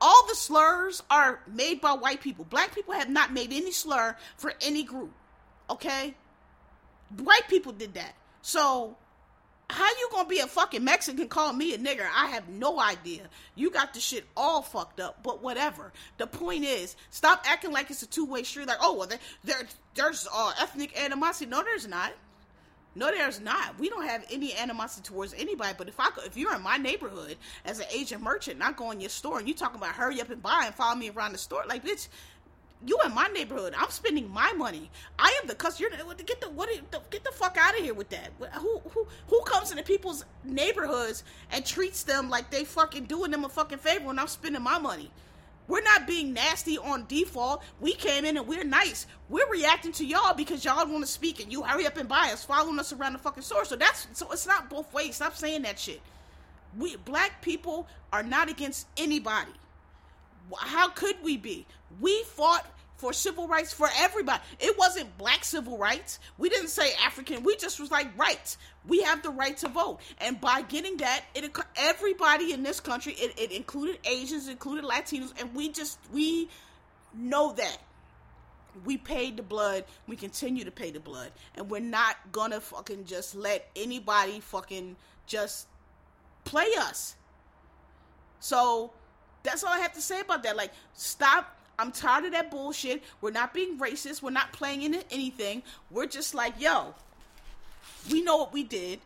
[0.00, 2.44] all the slurs are made by white people.
[2.44, 5.12] Black people have not made any slur for any group.
[5.70, 6.14] Okay?
[7.18, 8.14] White people did that.
[8.42, 8.96] So
[9.68, 12.06] how you gonna be a fucking Mexican call me a nigger?
[12.14, 13.28] I have no idea.
[13.54, 15.92] You got the shit all fucked up, but whatever.
[16.18, 18.68] The point is, stop acting like it's a two way street.
[18.68, 21.50] Like, oh well, there, there there's uh, ethnic animosity.
[21.50, 22.12] No, there's not.
[22.96, 23.78] No, there's not.
[23.78, 25.74] We don't have any animosity towards anybody.
[25.76, 27.36] But if I if you're in my neighborhood
[27.66, 30.30] as an Asian merchant, not going go your store and you talking about hurry up
[30.30, 32.08] and buy and follow me around the store, like bitch,
[32.86, 33.74] you in my neighborhood.
[33.76, 34.90] I'm spending my money.
[35.18, 35.90] I am the customer.
[36.24, 36.70] Get the what?
[37.10, 38.30] Get the fuck out of here with that.
[38.54, 41.22] Who who who comes into people's neighborhoods
[41.52, 44.78] and treats them like they fucking doing them a fucking favor when I'm spending my
[44.78, 45.10] money?
[45.68, 47.62] We're not being nasty on default.
[47.80, 49.06] We came in and we're nice.
[49.28, 52.30] We're reacting to y'all because y'all want to speak and you hurry up and buy
[52.32, 53.64] us, following us around the fucking store.
[53.64, 55.16] So that's so it's not both ways.
[55.16, 56.00] Stop saying that shit.
[56.78, 59.52] We black people are not against anybody.
[60.56, 61.66] How could we be?
[62.00, 62.66] We fought
[62.96, 64.42] for civil rights for everybody.
[64.58, 66.18] It wasn't black civil rights.
[66.38, 67.42] We didn't say African.
[67.42, 68.58] We just was like rights.
[68.86, 73.14] We have the right to vote, and by getting that, it everybody in this country.
[73.14, 76.48] It, it included Asians, included Latinos, and we just we
[77.14, 77.78] know that
[78.84, 79.84] we paid the blood.
[80.06, 84.96] We continue to pay the blood, and we're not gonna fucking just let anybody fucking
[85.26, 85.66] just
[86.44, 87.16] play us.
[88.38, 88.92] So
[89.42, 90.56] that's all I have to say about that.
[90.56, 93.02] Like, stop I'm tired of that bullshit.
[93.20, 94.22] We're not being racist.
[94.22, 95.62] We're not playing into anything.
[95.90, 96.94] We're just like, yo,
[98.10, 99.00] we know what we did.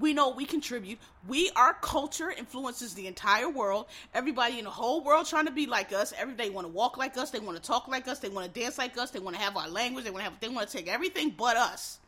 [0.00, 0.98] We know we contribute.
[1.28, 3.86] We, our culture influences the entire world.
[4.14, 6.14] Everybody in the whole world trying to be like us.
[6.16, 7.30] Everybody want to walk like us.
[7.30, 8.18] They want to talk like us.
[8.18, 9.10] They want to dance like us.
[9.10, 10.04] They want to have our language.
[10.04, 10.40] They want to have.
[10.40, 11.98] They want to take everything but us,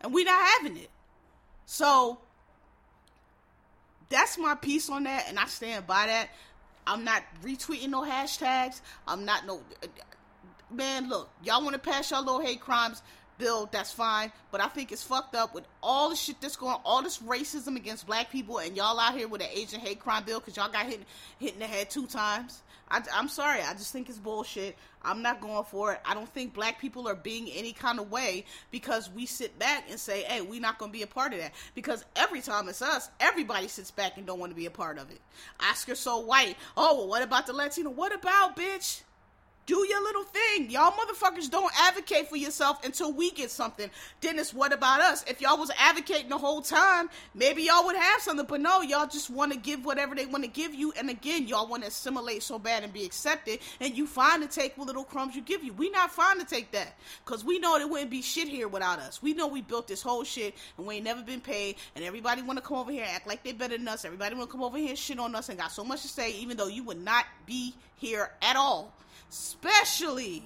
[0.00, 0.90] and we're not having it.
[1.64, 2.18] So
[4.08, 6.28] that's my piece on that, and I stand by that.
[6.86, 8.80] I'm not retweeting no hashtags.
[9.06, 9.60] I'm not no
[10.70, 11.08] man.
[11.08, 13.02] Look, y'all want to pass y'all little hate crimes
[13.38, 13.68] bill?
[13.70, 17.02] That's fine, but I think it's fucked up with all the shit that's going, all
[17.02, 20.40] this racism against black people, and y'all out here with an Asian hate crime bill
[20.40, 21.00] because y'all got hit
[21.38, 22.62] hit in the head two times.
[22.88, 23.60] I, am sorry.
[23.62, 24.76] I just think it's bullshit.
[25.02, 26.00] I'm not going for it.
[26.04, 29.84] I don't think black people are being any kind of way because we sit back
[29.90, 31.52] and say, hey, we're not going to be a part of that.
[31.74, 34.98] Because every time it's us, everybody sits back and don't want to be a part
[34.98, 35.20] of it.
[35.60, 36.56] Oscar so white.
[36.76, 37.90] Oh, well, what about the Latino?
[37.90, 39.02] What about, bitch?
[39.66, 40.70] Do your little thing.
[40.70, 43.90] Y'all motherfuckers don't advocate for yourself until we get something.
[44.20, 45.24] Dennis, what about us?
[45.26, 48.46] If y'all was advocating the whole time, maybe y'all would have something.
[48.46, 50.92] But no, y'all just want to give whatever they want to give you.
[50.96, 53.58] And again, y'all want to assimilate so bad and be accepted.
[53.80, 55.72] And you fine to take what little crumbs you give you.
[55.72, 56.96] We not fine to take that.
[57.24, 59.20] Because we know there wouldn't be shit here without us.
[59.20, 61.74] We know we built this whole shit and we ain't never been paid.
[61.96, 64.04] And everybody want to come over here and act like they better than us.
[64.04, 66.08] Everybody want to come over here and shit on us and got so much to
[66.08, 68.92] say, even though you would not be here at all
[69.30, 70.42] especially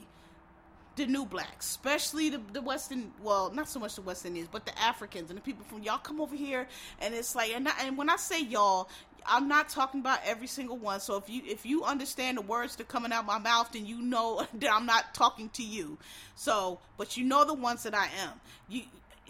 [0.97, 4.67] the new blacks, especially the, the Western, well, not so much the West Indians, but
[4.67, 6.69] the Africans and the people from y'all come over here,
[7.01, 8.89] and it's like, and, I, and when I say y'all,
[9.27, 11.01] I'm not talking about every single one.
[11.01, 13.87] So if you if you understand the words that are coming out my mouth, then
[13.87, 15.99] you know that I'm not talking to you.
[16.35, 18.41] So, but you know the ones that I am.
[18.69, 18.83] You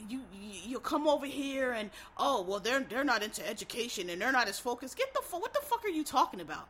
[0.09, 0.21] you
[0.65, 4.49] you come over here and oh well they're they're not into education and they're not
[4.49, 4.97] as focused.
[4.97, 6.69] Get the fuck what the fuck are you talking about?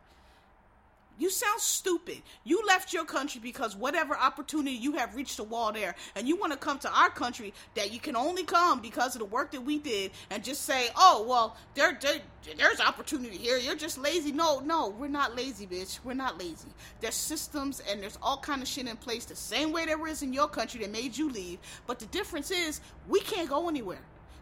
[1.21, 2.23] You sound stupid.
[2.45, 6.35] You left your country because whatever opportunity you have reached a wall there, and you
[6.35, 9.51] want to come to our country that you can only come because of the work
[9.51, 12.21] that we did, and just say, "Oh, well, there, there
[12.57, 13.59] there's opportunity here.
[13.59, 16.01] You're just lazy." No, no, we're not lazy, bitch.
[16.03, 16.69] We're not lazy.
[17.03, 20.23] There's systems and there's all kind of shit in place the same way there is
[20.23, 21.59] in your country that made you leave.
[21.87, 24.01] But the difference is we can't go anywhere.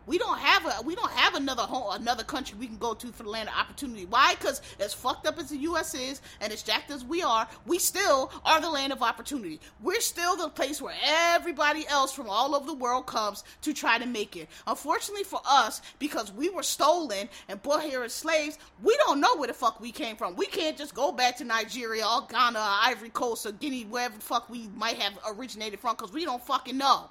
[0.08, 3.08] We don't have a we don't have another home another country we can go to
[3.08, 4.06] for the land of opportunity.
[4.06, 4.34] Why?
[4.34, 5.94] Because as fucked up as the U.S.
[5.94, 9.60] is and as jacked as we are, we still are the land of opportunity.
[9.82, 13.98] We're still the place where everybody else from all over the world comes to try
[13.98, 14.48] to make it.
[14.66, 19.36] Unfortunately for us, because we were stolen and brought here as slaves, we don't know
[19.36, 20.36] where the fuck we came from.
[20.36, 24.14] We can't just go back to Nigeria or Ghana or Ivory Coast or Guinea, wherever
[24.14, 27.10] the fuck we might have originated from, because we don't fucking know.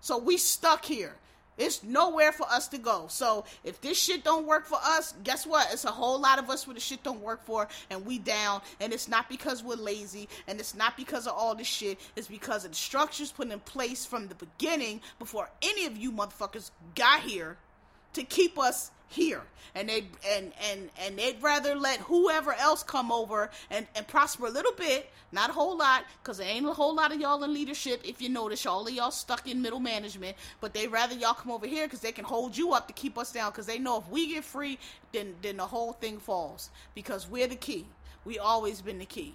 [0.00, 1.14] So we stuck here.
[1.58, 3.06] It's nowhere for us to go.
[3.08, 5.68] So if this shit don't work for us, guess what?
[5.72, 8.62] It's a whole lot of us where the shit don't work for, and we down.
[8.80, 11.98] And it's not because we're lazy, and it's not because of all this shit.
[12.16, 16.12] It's because of the structures put in place from the beginning before any of you
[16.12, 17.56] motherfuckers got here
[18.14, 19.42] to keep us here.
[19.74, 24.46] And they and and and they'd rather let whoever else come over and and prosper
[24.46, 27.42] a little bit not a whole lot because there ain't a whole lot of y'all
[27.42, 28.66] in leadership if you notice.
[28.66, 32.00] All of y'all stuck in middle management but they'd rather y'all come over here because
[32.00, 34.44] they can hold you up to keep us down because they know if we get
[34.44, 34.78] free
[35.12, 36.68] then then the whole thing falls.
[36.94, 37.86] Because we're the key.
[38.26, 39.34] We always been the key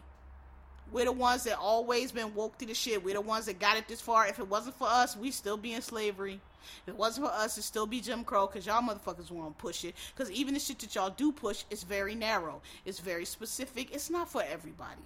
[0.91, 3.03] we're the ones that always been woke to the shit.
[3.03, 4.27] We're the ones that got it this far.
[4.27, 6.39] If it wasn't for us, we still be in slavery.
[6.83, 9.61] If it wasn't for us, it'd still be Jim Crow because y'all motherfuckers want to
[9.61, 9.95] push it.
[10.15, 12.61] Because even the shit that y'all do push is very narrow.
[12.85, 13.93] It's very specific.
[13.93, 15.01] It's not for everybody.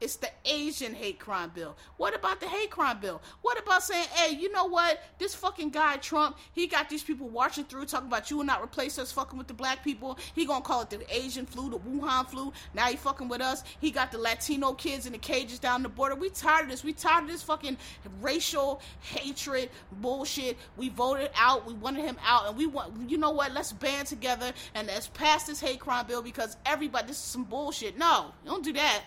[0.00, 1.76] It's the Asian hate crime bill.
[1.98, 3.20] What about the hate crime bill?
[3.42, 5.02] What about saying, hey, you know what?
[5.18, 8.62] This fucking guy Trump, he got these people watching through talking about you will not
[8.62, 10.18] replace us fucking with the black people.
[10.34, 12.50] He gonna call it the Asian flu, the Wuhan flu.
[12.72, 13.62] Now he fucking with us.
[13.80, 16.14] He got the Latino kids in the cages down the border.
[16.14, 16.82] We tired of this.
[16.82, 17.76] We tired of this fucking
[18.22, 19.68] racial hatred
[20.00, 20.56] bullshit.
[20.78, 21.66] We voted out.
[21.66, 23.10] We wanted him out, and we want.
[23.10, 23.52] You know what?
[23.52, 27.08] Let's band together and let's pass this hate crime bill because everybody.
[27.08, 27.98] This is some bullshit.
[27.98, 29.02] No, don't do that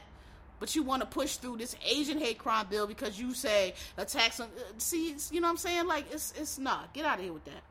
[0.63, 4.39] but you want to push through this Asian hate crime bill because you say attacks
[4.39, 4.47] on.
[4.47, 5.87] Uh, see, you know what I'm saying?
[5.87, 6.93] Like it's it's not.
[6.93, 7.61] Get out of here with that.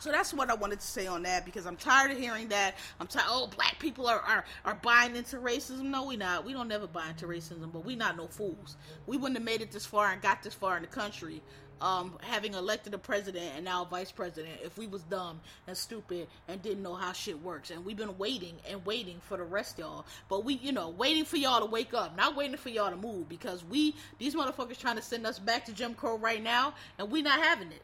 [0.00, 2.74] So that's what I wanted to say on that because I'm tired of hearing that.
[3.00, 3.24] I'm tired.
[3.26, 5.84] Oh, black people are, are are buying into racism.
[5.84, 6.44] No, we not.
[6.44, 8.76] We don't never buy into racism, but we not no fools.
[9.06, 11.40] We wouldn't have made it this far and got this far in the country
[11.80, 15.76] um, having elected a president and now a vice president if we was dumb and
[15.76, 17.70] stupid and didn't know how shit works.
[17.70, 20.04] And we've been waiting and waiting for the rest y'all.
[20.28, 22.96] But we, you know, waiting for y'all to wake up, not waiting for y'all to
[22.96, 26.74] move because we, these motherfuckers trying to send us back to Jim Crow right now
[26.98, 27.82] and we not having it.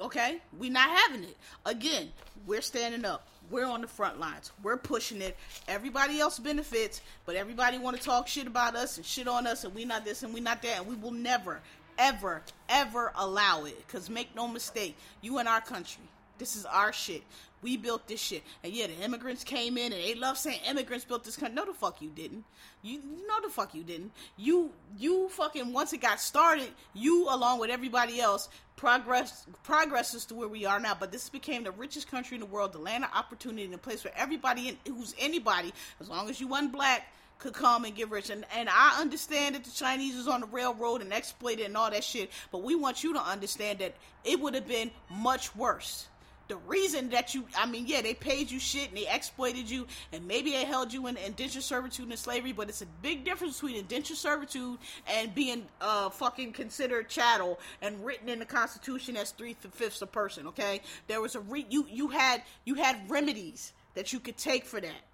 [0.00, 0.38] Okay?
[0.58, 1.36] We not having it.
[1.64, 2.10] Again,
[2.46, 3.26] we're standing up.
[3.50, 4.50] We're on the front lines.
[4.62, 5.36] We're pushing it.
[5.68, 9.62] Everybody else benefits, but everybody want to talk shit about us and shit on us,
[9.62, 11.60] and we not this and we not that, and we will never,
[11.98, 13.86] ever, ever allow it.
[13.86, 16.04] Because make no mistake, you in our country.
[16.38, 17.22] This is our shit.
[17.62, 18.42] We built this shit.
[18.62, 21.54] And yeah, the immigrants came in and they love saying immigrants built this country.
[21.54, 22.44] No, the fuck you didn't.
[22.82, 24.12] You, know the fuck you didn't.
[24.36, 30.34] You you fucking once it got started, you along with everybody else progress progresses to
[30.34, 30.94] where we are now.
[30.98, 33.78] But this became the richest country in the world, the land of opportunity, and the
[33.78, 37.94] place where everybody in, who's anybody, as long as you wasn't black, could come and
[37.94, 38.30] get rich.
[38.30, 41.90] And and I understand that the Chinese was on the railroad and exploited and all
[41.90, 46.08] that shit, but we want you to understand that it would have been much worse.
[46.48, 49.88] The reason that you, I mean, yeah, they paid you shit and they exploited you,
[50.12, 53.54] and maybe they held you in indentured servitude and slavery, but it's a big difference
[53.54, 54.78] between indentured servitude
[55.08, 60.06] and being uh fucking considered chattel and written in the Constitution as three fifths a
[60.06, 60.46] person.
[60.46, 64.64] Okay, there was a re- you you had you had remedies that you could take
[64.64, 65.05] for that.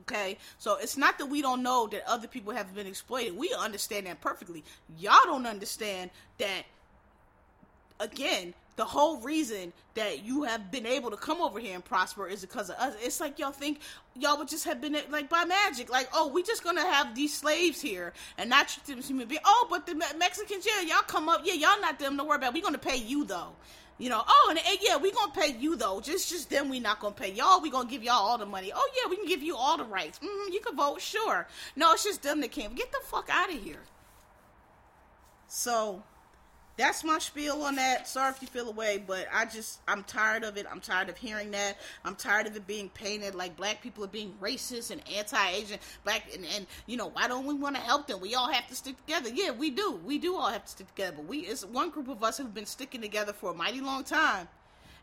[0.00, 3.36] Okay, so it's not that we don't know that other people have been exploited.
[3.36, 4.64] We understand that perfectly.
[4.98, 6.62] Y'all don't understand that.
[8.00, 12.26] Again, the whole reason that you have been able to come over here and prosper
[12.26, 12.94] is because of us.
[13.00, 13.80] It's like y'all think
[14.18, 17.34] y'all would just have been like by magic, like oh, we just gonna have these
[17.34, 19.42] slaves here and not treat them as human beings.
[19.44, 22.16] Oh, but the Mexicans, yeah, y'all come up, yeah, y'all not them.
[22.16, 22.54] Don't worry about.
[22.54, 23.52] We gonna pay you though.
[23.98, 26.00] You know, oh, and, and yeah, we gonna pay you though.
[26.00, 27.60] Just, just them, we not gonna pay y'all.
[27.60, 28.72] We gonna give y'all all the money.
[28.74, 30.18] Oh yeah, we can give you all the rights.
[30.18, 31.46] Mm, you can vote, sure.
[31.76, 32.74] No, it's just them that can't.
[32.74, 33.82] Get the fuck out of here.
[35.46, 36.02] So,
[36.76, 38.08] that's my spiel on that.
[38.08, 40.66] Sorry if you feel away, but I just I'm tired of it.
[40.70, 41.76] I'm tired of hearing that.
[42.04, 45.78] I'm tired of it being painted like black people are being racist and anti-Asian.
[46.04, 48.20] Black and, and you know why don't we want to help them?
[48.20, 49.30] We all have to stick together.
[49.34, 50.00] Yeah, we do.
[50.04, 51.16] We do all have to stick together.
[51.16, 54.04] But we it's one group of us who've been sticking together for a mighty long
[54.04, 54.48] time,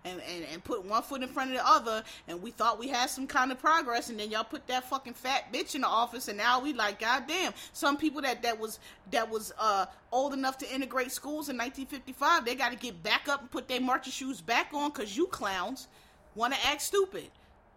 [0.06, 2.88] and, and, and put one foot in front of the other, and we thought we
[2.88, 5.88] had some kind of progress, and then y'all put that fucking fat bitch in the
[5.88, 7.54] office, and now we like, goddamn.
[7.74, 8.80] Some people that that was
[9.12, 13.28] that was uh, old enough to integrate schools in 1955, they got to get back
[13.28, 15.88] up and put their marching shoes back on, cause you clowns
[16.36, 17.30] want to act stupid.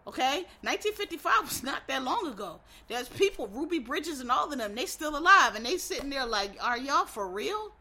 [0.05, 2.59] Okay, 1955 was not that long ago.
[2.89, 6.25] There's people, Ruby Bridges and all of them, they still alive, and they sitting there
[6.25, 7.73] like, are y'all for real?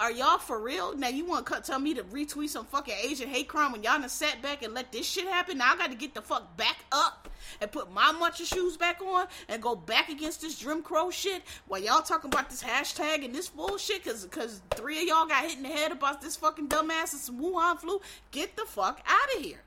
[0.00, 0.96] Are y'all for real?
[0.96, 4.00] Now you want to tell me to retweet some fucking Asian hate crime when y'all
[4.00, 5.58] done sat back and let this shit happen?
[5.58, 7.28] Now I got to get the fuck back up
[7.60, 11.10] and put my bunch of shoes back on and go back against this Jim Crow
[11.10, 15.26] shit while y'all talking about this hashtag and this bullshit because because three of y'all
[15.26, 18.00] got hit in the head about this fucking dumbass and some Wuhan flu.
[18.32, 19.62] Get the fuck out of here.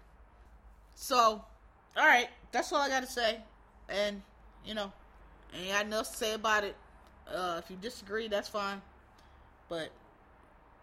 [0.95, 1.15] So,
[1.95, 3.37] all right, that's all I got to say.
[3.87, 4.21] And
[4.65, 4.91] you know,
[5.57, 6.75] ain't got nothing to say about it.
[7.33, 8.81] Uh, if you disagree, that's fine.
[9.69, 9.89] But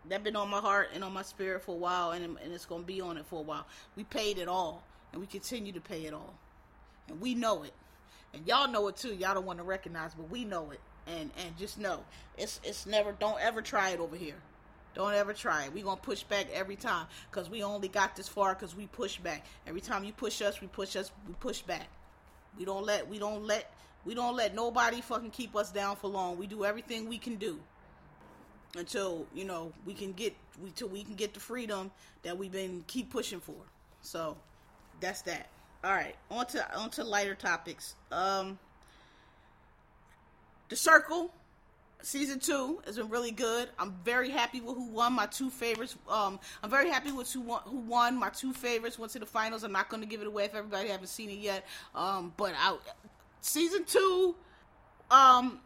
[0.09, 2.66] that been on my heart and on my spirit for a while, and, and it's
[2.66, 3.66] gonna be on it for a while.
[3.96, 4.82] We paid it all,
[5.12, 6.34] and we continue to pay it all,
[7.09, 7.72] and we know it,
[8.32, 9.14] and y'all know it too.
[9.14, 12.00] Y'all don't want to recognize, but we know it, and and just know
[12.36, 13.12] it's it's never.
[13.12, 14.36] Don't ever try it over here.
[14.94, 15.72] Don't ever try it.
[15.72, 19.18] We gonna push back every time, cause we only got this far, cause we push
[19.18, 19.44] back.
[19.66, 21.88] Every time you push us, we push us, we push back.
[22.59, 23.72] We don't let we don't let
[24.05, 26.36] we don't let nobody fucking keep us down for long.
[26.36, 27.59] We do everything we can do
[28.77, 31.91] until you know we can get we till we can get the freedom
[32.22, 33.55] that we've been keep pushing for.
[34.03, 34.37] So
[35.01, 35.49] that's that.
[35.83, 37.95] All right, on to on to lighter topics.
[38.11, 38.59] Um,
[40.68, 41.31] the Circle
[42.05, 43.68] season two has been really good.
[43.79, 45.97] I'm very happy with who won my two favorites.
[46.09, 48.99] Um, I'm very happy with who won, who won my two favorites.
[48.99, 49.64] Went to the finals.
[49.64, 51.66] I'm not going to give it away if everybody haven't seen it yet.
[51.95, 52.77] Um, but I
[53.41, 54.35] season two,
[55.11, 55.61] um,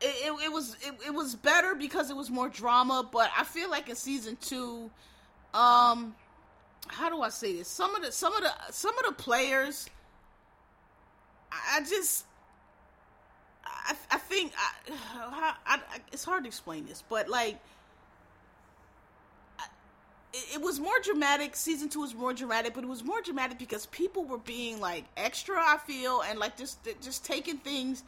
[0.00, 3.08] it, it, it was it, it was better because it was more drama.
[3.10, 4.90] But I feel like in season two,
[5.54, 6.14] um,
[6.86, 7.68] how do I say this?
[7.68, 9.88] Some of the some of the some of the players,
[11.52, 12.26] I just
[13.64, 15.80] I, I think I, I, I,
[16.12, 17.58] it's hard to explain this, but like
[20.32, 21.56] it, was more dramatic.
[21.56, 25.04] Season two was more dramatic, but it was more dramatic because people were being like
[25.16, 25.56] extra.
[25.56, 28.04] I feel and like just just taking things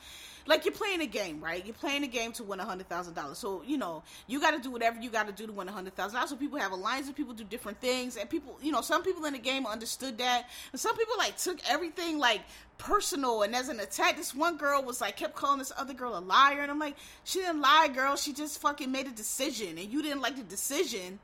[0.51, 1.65] like you're playing a game, right?
[1.65, 3.39] You're playing a game to win a hundred thousand dollars.
[3.39, 5.73] So you know you got to do whatever you got to do to win a
[5.73, 6.31] hundred thousand dollars.
[6.31, 9.33] So people have alliances, people do different things, and people, you know, some people in
[9.33, 12.41] the game understood that, and some people like took everything like
[12.79, 14.17] personal and as an attack.
[14.17, 16.97] This one girl was like kept calling this other girl a liar, and I'm like,
[17.25, 18.17] she didn't lie, girl.
[18.17, 21.21] She just fucking made a decision, and you didn't like the decision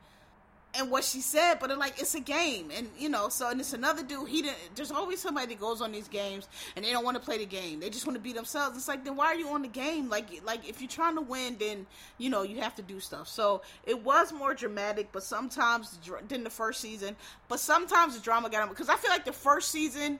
[0.77, 3.73] and what she said, but like it's a game, and you know, so and it's
[3.73, 4.27] another dude.
[4.27, 4.57] He didn't.
[4.75, 7.45] There's always somebody that goes on these games and they don't want to play the
[7.45, 7.79] game.
[7.79, 8.77] They just want to be themselves.
[8.77, 10.09] It's like then why are you on the game?
[10.09, 11.85] Like like if you're trying to win, then
[12.17, 13.27] you know you have to do stuff.
[13.27, 17.15] So it was more dramatic, but sometimes than the first season.
[17.47, 20.19] But sometimes the drama got him because I feel like the first season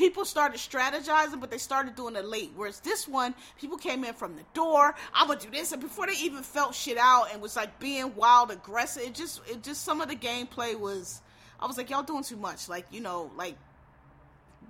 [0.00, 2.50] people started strategizing, but they started doing it late.
[2.56, 4.94] Whereas this one, people came in from the door.
[5.12, 8.16] I'm gonna do this, and before they even felt shit out, and was like being
[8.16, 9.02] wild, aggressive.
[9.02, 11.20] It just, it just some of the gameplay was.
[11.60, 12.66] I was like, y'all doing too much.
[12.66, 13.56] Like, you know, like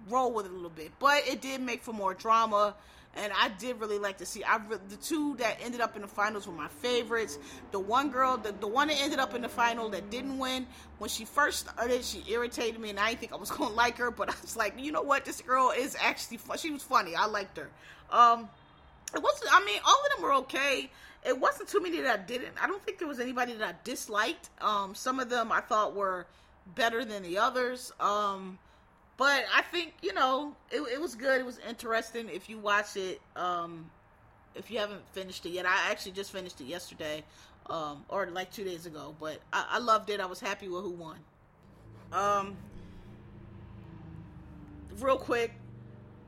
[0.08, 0.90] roll with it a little bit.
[0.98, 2.74] But it did make for more drama
[3.16, 4.44] and I did really like to see.
[4.44, 4.58] I
[4.88, 7.38] the two that ended up in the finals were my favorites.
[7.72, 10.66] The one girl, the, the one that ended up in the final that didn't win,
[10.98, 13.98] when she first started, she irritated me, and I didn't think I was gonna like
[13.98, 14.10] her.
[14.10, 16.38] But I was like, you know what, this girl is actually.
[16.56, 17.16] She was funny.
[17.16, 17.68] I liked her.
[18.10, 18.48] Um,
[19.14, 19.52] it wasn't.
[19.52, 20.90] I mean, all of them were okay.
[21.26, 22.52] It wasn't too many that I didn't.
[22.62, 24.48] I don't think there was anybody that I disliked.
[24.60, 26.26] Um, some of them I thought were
[26.74, 27.92] better than the others.
[27.98, 28.58] Um
[29.20, 31.42] but I think you know it, it was good.
[31.42, 32.30] It was interesting.
[32.30, 33.90] If you watch it, um,
[34.54, 37.22] if you haven't finished it yet, I actually just finished it yesterday,
[37.66, 39.14] um, or like two days ago.
[39.20, 40.20] But I, I loved it.
[40.20, 41.18] I was happy with who won.
[42.14, 42.56] Um,
[44.98, 45.52] real quick,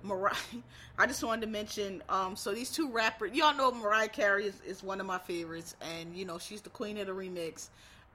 [0.02, 0.34] Mariah.
[0.98, 2.02] I just wanted to mention.
[2.10, 5.76] Um, so these two rappers, y'all know Mariah Carey is, is one of my favorites,
[5.80, 7.70] and you know she's the queen of the remix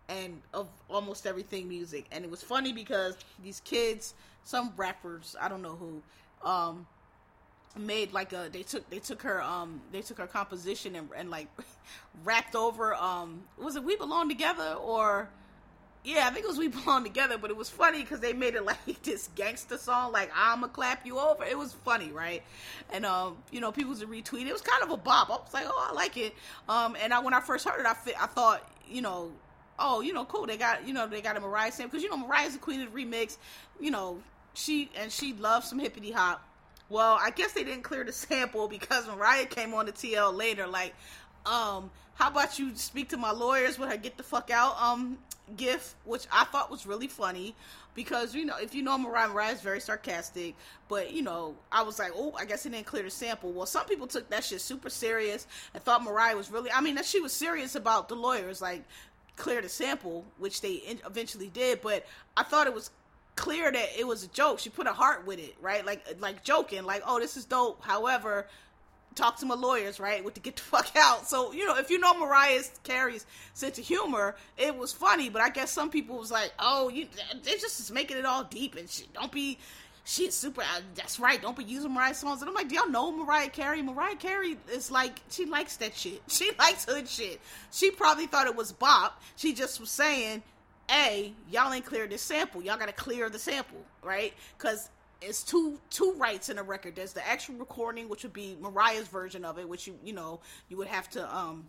[0.07, 2.05] and of almost everything music.
[2.11, 4.13] And it was funny because these kids
[4.47, 6.01] some rappers, I don't know who,
[6.47, 6.87] um,
[7.77, 11.29] made like a they took they took her um they took her composition and, and
[11.29, 11.47] like
[12.23, 15.29] rapped over um was it we belong together or
[16.03, 18.55] yeah i think it was we belong together but it was funny because they made
[18.55, 21.43] it like this gangster song like i'ma clap you over.
[21.43, 22.41] It was funny right?
[22.91, 24.53] And um you know people was retweeting it.
[24.53, 25.29] Was kind of a bop.
[25.29, 26.33] I was like oh i like it.
[26.67, 29.31] Um and i when i first heard it i, I thought you know
[29.79, 32.09] oh you know cool they got you know they got a mariah sample because you
[32.09, 33.37] know mariah's the queen of the remix
[33.79, 34.19] you know
[34.57, 36.43] she and she loves some hippity hop.
[36.89, 40.67] Well, I guess they didn't clear the sample because Mariah came on the TL later,
[40.67, 40.93] like,
[41.45, 44.81] Um, how about you speak to my lawyers when I get the fuck out?
[44.81, 45.17] Um,
[45.55, 47.55] gif, which I thought was really funny
[47.95, 50.55] because you know if you know Mariah, Mariah is very sarcastic,
[50.89, 53.51] but you know I was like, oh, I guess it didn't clear the sample.
[53.51, 56.71] Well, some people took that shit super serious and thought Mariah was really.
[56.71, 58.83] I mean, that she was serious about the lawyers, like
[59.35, 61.81] clear the sample, which they eventually did.
[61.81, 62.05] But
[62.35, 62.89] I thought it was
[63.37, 64.59] clear that it was a joke.
[64.59, 65.85] She put a heart with it, right?
[65.85, 67.81] Like like joking, like oh this is dope.
[67.81, 68.47] However,
[69.15, 70.23] talk to my lawyers, right?
[70.23, 71.27] With to get the fuck out.
[71.27, 75.29] So you know if you know Mariah Carey's sense of humor, it was funny.
[75.29, 77.07] But I guess some people was like, oh you
[77.43, 79.13] they just making it all deep and shit.
[79.13, 79.57] Don't be.
[80.09, 80.61] She's super.
[80.61, 81.41] Uh, that's right.
[81.41, 82.41] Don't be using Mariah songs.
[82.41, 83.81] And I'm like, do y'all know Mariah Carey?
[83.81, 86.21] Mariah Carey is like, she likes that shit.
[86.29, 87.41] She likes hood shit.
[87.73, 89.21] She probably thought it was bop.
[89.35, 90.43] She just was saying,
[90.91, 92.61] a y'all ain't cleared this sample.
[92.61, 94.33] Y'all gotta clear the sample right?
[94.57, 94.89] Because
[95.21, 96.95] it's two two rights in a record.
[96.95, 100.39] There's the actual recording which would be mariah's version of it which you you know
[100.69, 101.65] you would have to um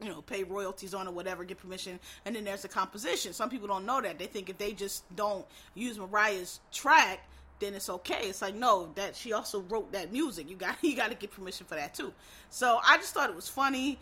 [0.00, 2.00] you know pay royalties on or whatever get permission.
[2.24, 3.32] And then there's the composition.
[3.32, 4.18] Some people don't know that.
[4.18, 7.20] They think if they just don't use mariah's track
[7.60, 8.28] then it's okay.
[8.28, 10.48] It's like no that she also wrote that music.
[10.48, 12.12] You got you got to get permission for that too.
[12.50, 13.98] So i just thought it was funny.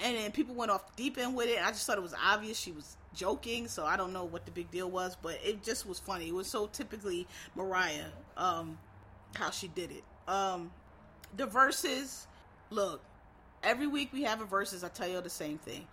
[0.00, 1.64] And then people went off deep end with it.
[1.64, 4.50] I just thought it was obvious she was joking, so I don't know what the
[4.52, 6.28] big deal was, but it just was funny.
[6.28, 8.78] It was so typically Mariah, um,
[9.34, 10.04] how she did it.
[10.28, 10.70] Um,
[11.36, 12.26] the verses,
[12.70, 13.02] look,
[13.62, 14.84] every week we have a verses.
[14.84, 15.86] I tell you the same thing.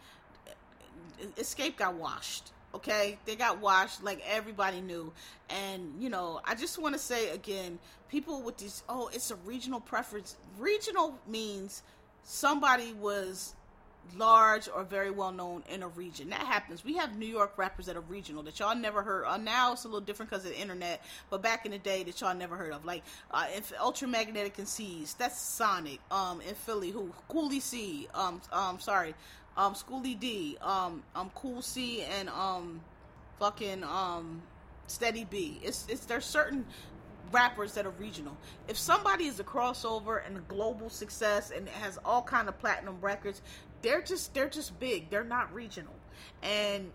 [1.35, 2.51] Xscape got washed.
[2.75, 5.11] Okay, they got washed like everybody knew,
[5.49, 9.35] and you know, I just want to say again, people with these, oh, it's a
[9.37, 10.37] regional preference.
[10.59, 11.81] Regional means
[12.23, 13.55] somebody was
[14.15, 16.29] large or very well known in a region.
[16.29, 16.83] That happens.
[16.83, 19.25] We have New York rappers that are regional that y'all never heard.
[19.25, 22.03] Uh, now it's a little different because of the internet, but back in the day
[22.03, 23.45] that y'all never heard of, like uh,
[23.79, 25.17] Ultramagnetic MCs.
[25.17, 25.99] That's Sonic.
[26.11, 28.07] Um, in Philly, who Coolie C.
[28.13, 29.15] Um, um, sorry,
[29.57, 30.57] um, Schoolly D.
[30.61, 32.81] Um, um, Cool C and um,
[33.39, 34.41] fucking um,
[34.87, 35.59] Steady B.
[35.63, 36.65] It's it's there's certain
[37.31, 38.35] rappers that are regional.
[38.67, 42.97] If somebody is a crossover and a global success and has all kind of platinum
[43.01, 43.41] records,
[43.81, 45.09] they're just they're just big.
[45.09, 45.93] They're not regional,
[46.43, 46.91] and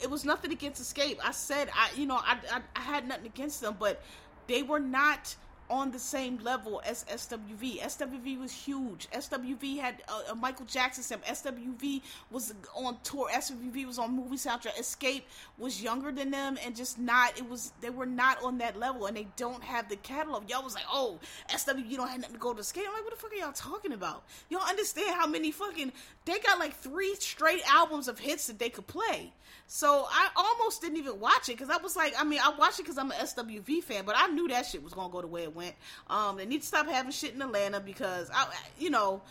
[0.00, 1.18] it was nothing against Xscape.
[1.22, 4.02] I said I you know I, I, I had nothing against them, but
[4.46, 5.34] they were not
[5.74, 7.80] on the same level as SWV.
[7.80, 9.08] SWV was huge.
[9.10, 11.24] SWV had uh, a Michael Jackson stamp.
[11.24, 12.00] SWV
[12.30, 13.28] was on tour.
[13.32, 14.76] SWV was on movie soundtrack.
[14.78, 15.22] Xscape
[15.58, 17.36] was younger than them and just not.
[17.36, 20.48] It was they were not on that level, and they don't have the catalog.
[20.48, 21.18] Y'all was like, oh,
[21.50, 22.84] SWV don't have nothing to go to Xscape.
[22.86, 24.24] I'm like, what the fuck are y'all talking about?
[24.50, 25.92] Y'all understand how many fucking
[26.24, 29.32] they got like three straight albums of hits that they could play.
[29.66, 32.80] So I almost didn't even watch it because I was like, I mean, I watched
[32.80, 35.26] it because I'm an SWV fan, but I knew that shit was gonna go the
[35.26, 35.63] way it went.
[36.08, 38.46] Um, they need to stop having shit in Atlanta because I,
[38.78, 39.22] you know,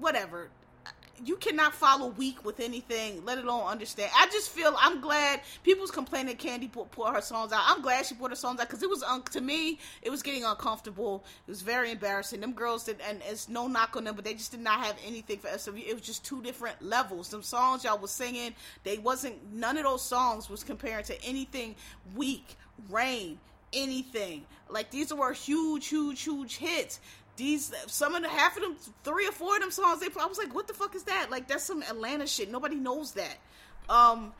[0.00, 0.50] whatever
[1.24, 4.10] you cannot follow weak with anything, let alone understand.
[4.16, 7.62] I just feel I'm glad people's complaining Kandi put, put her songs out.
[7.66, 10.22] I'm glad she put her songs out because it was un- to me it was
[10.22, 11.24] getting uncomfortable.
[11.46, 12.40] It was very embarrassing.
[12.40, 14.96] Them girls did, and it's no knock on them, but they just did not have
[15.06, 15.76] anything for SW.
[15.76, 17.28] It was just two different levels.
[17.28, 21.74] Them songs y'all was singing, they wasn't none of those songs was comparing to anything
[22.14, 22.56] weak,
[22.90, 23.38] rain,
[23.76, 24.44] anything.
[24.68, 26.98] Like these were huge, huge, huge hits.
[27.36, 30.26] These some of the half of them three or four of them songs they I
[30.26, 31.30] was like what the fuck is that?
[31.30, 32.50] Like that's some Atlanta shit.
[32.50, 33.36] Nobody knows that.
[33.88, 34.32] Um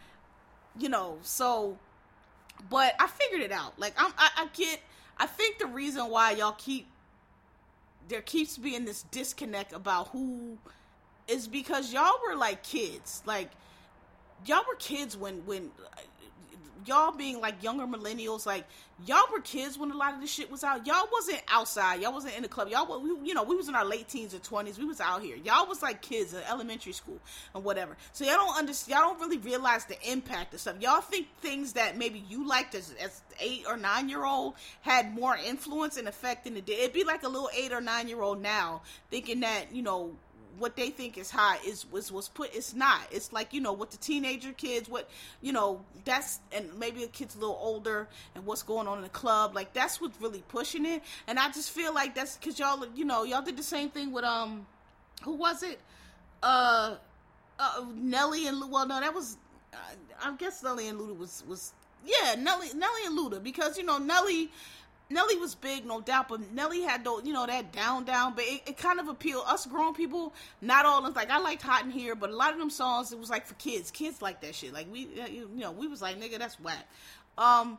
[0.78, 1.78] you know so
[2.70, 3.78] but I figured it out.
[3.78, 4.80] Like I'm I, I get
[5.18, 6.87] I think the reason why y'all keep
[8.09, 10.59] there keeps being this disconnect about who
[11.28, 13.22] is because y'all were like kids.
[13.26, 13.51] Like
[14.47, 15.70] y'all were kids when when
[16.84, 18.64] y'all being like younger millennials, like
[19.06, 20.86] y'all were kids when a lot of this shit was out.
[20.86, 22.00] Y'all wasn't outside.
[22.00, 22.68] Y'all wasn't in the club.
[22.68, 24.78] Y'all, we, you know, we was in our late teens or twenties.
[24.78, 25.36] We was out here.
[25.36, 27.18] Y'all was like kids in elementary school
[27.54, 27.96] and whatever.
[28.12, 28.98] So y'all don't understand.
[28.98, 30.76] Y'all don't really realize the impact of stuff.
[30.80, 35.14] Y'all think things that maybe you liked as, as eight or nine year old had
[35.14, 36.78] more influence and effect than it did.
[36.78, 40.16] It'd be like a little eight or nine year old now thinking that you know
[40.59, 43.00] what they think is hot is was was put it's not.
[43.11, 45.09] It's like you know what the teenager kids what
[45.40, 49.02] you know that's and maybe a kid's a little older and what's going on in
[49.04, 51.02] the club like that's what's really pushing it.
[51.26, 54.12] And i just feel like that's because y'all you know y'all did the same thing
[54.12, 54.66] with um
[55.22, 55.80] who was it?
[56.42, 56.96] Uh,
[57.59, 59.38] uh nelly and well no that was
[60.22, 61.72] i guess nelly and luda was was
[62.04, 64.50] yeah nelly nelly and luda because you know nelly
[65.09, 68.44] Nelly was big, no doubt, but Nelly had those, you know, that down, down, but
[68.44, 70.34] it, it kind of appealed us grown people.
[70.61, 73.12] Not all of like I liked Hot in Here, but a lot of them songs
[73.12, 73.90] it was like for kids.
[73.90, 74.72] Kids like that shit.
[74.72, 76.88] Like we, you know, we was like, nigga, that's whack.
[77.38, 77.78] Um,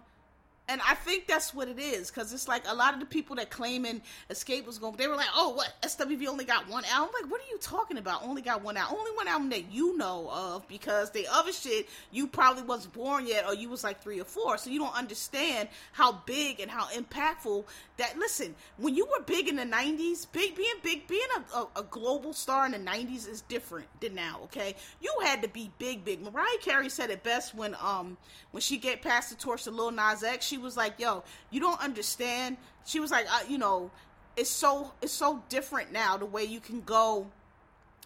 [0.69, 3.35] and I think that's what it is because it's like a lot of the people
[3.37, 7.07] that claiming Xscape was going, they were like, "Oh, what SWV only got one album?"
[7.07, 8.23] I'm like, what are you talking about?
[8.23, 11.87] Only got one album, only one album that you know of because the other shit
[12.11, 14.95] you probably wasn't born yet, or you was like three or four, so you don't
[14.95, 17.63] understand how big and how impactful
[17.97, 18.17] that.
[18.17, 21.83] Listen, when you were big in the '90s, big being big, being a, a, a
[21.83, 24.39] global star in the '90s is different than now.
[24.45, 26.21] Okay, you had to be big, big.
[26.21, 28.17] Mariah Carey said it best when um
[28.51, 31.59] when she get past the torch to Lil Nas X, she was like, "Yo, you
[31.59, 33.91] don't understand." She was like, uh, "You know,
[34.35, 37.27] it's so it's so different now the way you can go."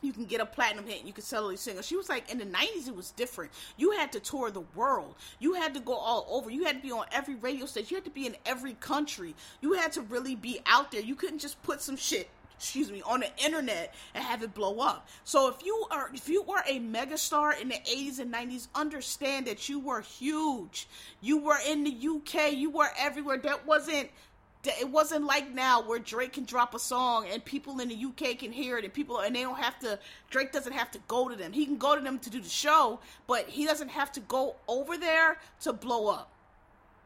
[0.03, 1.83] You can get a platinum hit and you can sell a single.
[1.83, 3.51] She was like, in the 90s, it was different.
[3.77, 5.13] You had to tour the world.
[5.37, 6.49] You had to go all over.
[6.49, 7.89] You had to be on every radio station.
[7.91, 9.35] You had to be in every country.
[9.61, 11.01] You had to really be out there.
[11.01, 12.29] You couldn't just put some shit
[12.61, 15.09] excuse me, on the internet and have it blow up.
[15.23, 19.47] So if you are if you were a megastar in the 80s and 90s, understand
[19.47, 20.87] that you were huge.
[21.21, 23.39] You were in the UK, you were everywhere.
[23.39, 24.09] That wasn't
[24.63, 28.37] it wasn't like now where Drake can drop a song and people in the UK
[28.37, 29.97] can hear it and people and they don't have to
[30.29, 31.51] Drake doesn't have to go to them.
[31.53, 34.55] He can go to them to do the show, but he doesn't have to go
[34.67, 36.30] over there to blow up.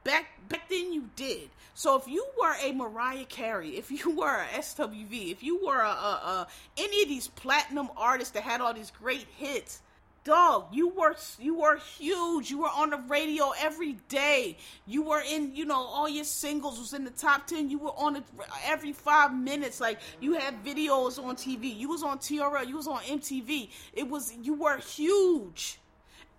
[0.05, 1.49] Back back then you did.
[1.73, 5.81] So if you were a Mariah Carey, if you were a SWV, if you were
[5.81, 6.47] a, a, a
[6.77, 9.81] any of these platinum artists that had all these great hits,
[10.23, 12.51] dog, you were you were huge.
[12.51, 14.57] You were on the radio every day.
[14.85, 17.69] You were in, you know, all your singles was in the top ten.
[17.69, 18.23] You were on it
[18.65, 19.81] every five minutes.
[19.81, 21.75] Like you had videos on TV.
[21.75, 22.67] You was on TRL.
[22.67, 23.69] You was on MTV.
[23.93, 25.79] It was you were huge,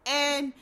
[0.06, 0.52] and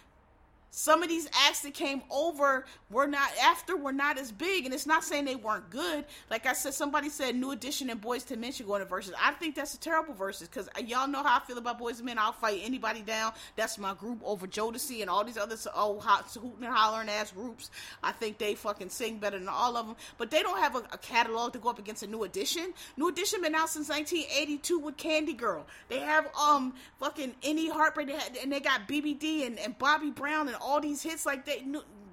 [0.77, 4.75] some of these acts that came over were not after were not as big, and
[4.75, 6.05] it's not saying they weren't good.
[6.31, 9.13] Like I said, somebody said New Edition and Boyz II Men should go into Verzuz.
[9.23, 12.01] I think that's a terrible Verzuz because uh, y'all know how I feel about Boyz
[12.01, 12.19] II Men.
[12.19, 13.35] I'll fight anybody down.
[13.55, 17.31] That's my group over Jodeci and all these other old hot hooting and hollering ass
[17.31, 17.71] groups.
[18.03, 20.83] I think they fucking sing better than all of them, but they don't have a,
[20.91, 22.75] a catalog to go up against a New Edition.
[22.97, 25.65] New Edition been out since 1982 with Candy Girl.
[25.89, 30.11] They have um fucking any heartbreak, they had, and they got BBD and, and Bobby
[30.11, 31.65] Brown and all these hits like they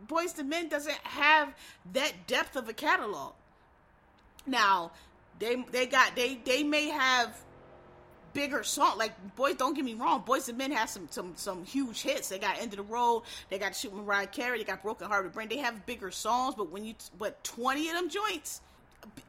[0.08, 1.56] Boyz II Men doesn't have
[1.94, 3.34] that depth of a catalog.
[4.46, 4.92] Now,
[5.40, 7.36] they they got they they may have
[8.34, 11.66] bigger song like boys don't get me wrong Boyz II Men have some some some
[11.66, 14.82] huge hits they got end of the road they got shoot mariah carey they got
[14.82, 18.62] broken hearted brain they have bigger songs but when you but 20 of them joints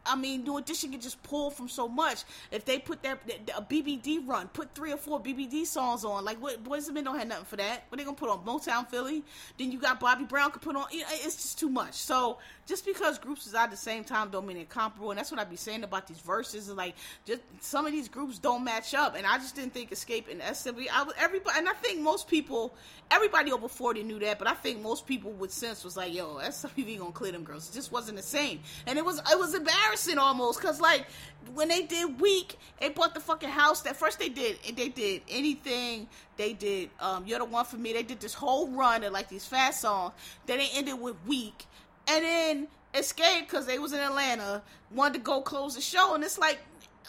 [0.04, 2.24] I mean, New Edition can just pull from so much.
[2.50, 3.20] If they put that
[3.56, 6.24] a BBD run, put three or four BBD songs on.
[6.24, 7.84] Like, what Boyz II Men don't have nothing for that.
[7.88, 9.22] What they gonna put on Motown Philly?
[9.58, 10.86] Then you got Bobby Brown could put on.
[10.90, 11.94] It's just too much.
[11.94, 15.10] So just because groups is at the same time don't mean they're comparable.
[15.10, 16.74] And that's what I be saying about these Verzuz.
[16.74, 16.94] Like
[17.24, 19.16] just some of these groups don't match up.
[19.16, 20.86] And I just didn't think Xscape and SWV.
[20.92, 22.74] I was everybody, and I think most people,
[23.10, 24.38] everybody over forty knew that.
[24.38, 27.68] But I think most people with sense was like, yo, SWV gonna clear them girls.
[27.68, 28.60] It just wasn't the same.
[28.86, 31.06] And it was it was embarrassing almost because like
[31.54, 34.88] when they did weak they bought the fucking house that first they did and they
[34.88, 36.06] did anything
[36.36, 39.28] they did um you're the one for me they did this whole run and like
[39.28, 40.12] these fast songs
[40.46, 41.66] then they ended with weak
[42.12, 46.14] and then Xscape because they was in atlanta wanted to go close the show.
[46.14, 46.58] And it's like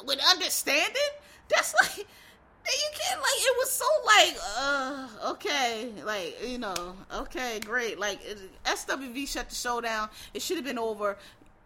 [0.06, 1.02] with understanding?
[1.50, 5.92] That's like you can't like it was so like uh okay.
[6.06, 8.00] Like you know okay great.
[8.00, 10.10] Like it, swv shut the show down.
[10.34, 11.18] It should have been over.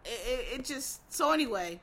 [0.04, 1.80] It, it, just so anyway.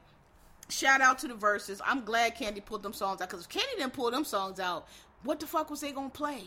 [0.67, 1.79] Shout out to the Verzuz.
[1.85, 4.87] I'm glad Kandi pulled them songs out because if Kandi didn't pull them songs out,
[5.21, 6.45] what the fuck was they gonna play?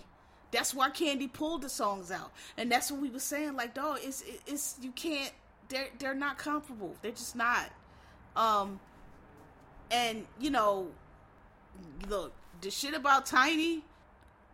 [0.50, 3.54] That's why Kandi pulled the songs out, and that's what we were saying.
[3.54, 5.32] Like, dog, it's it's you can't.
[5.68, 6.94] They're they're not comparable.
[7.02, 7.66] They're just not.
[8.34, 8.80] Um,
[9.90, 10.88] and you know,
[12.08, 13.84] look, the shit about Tiny.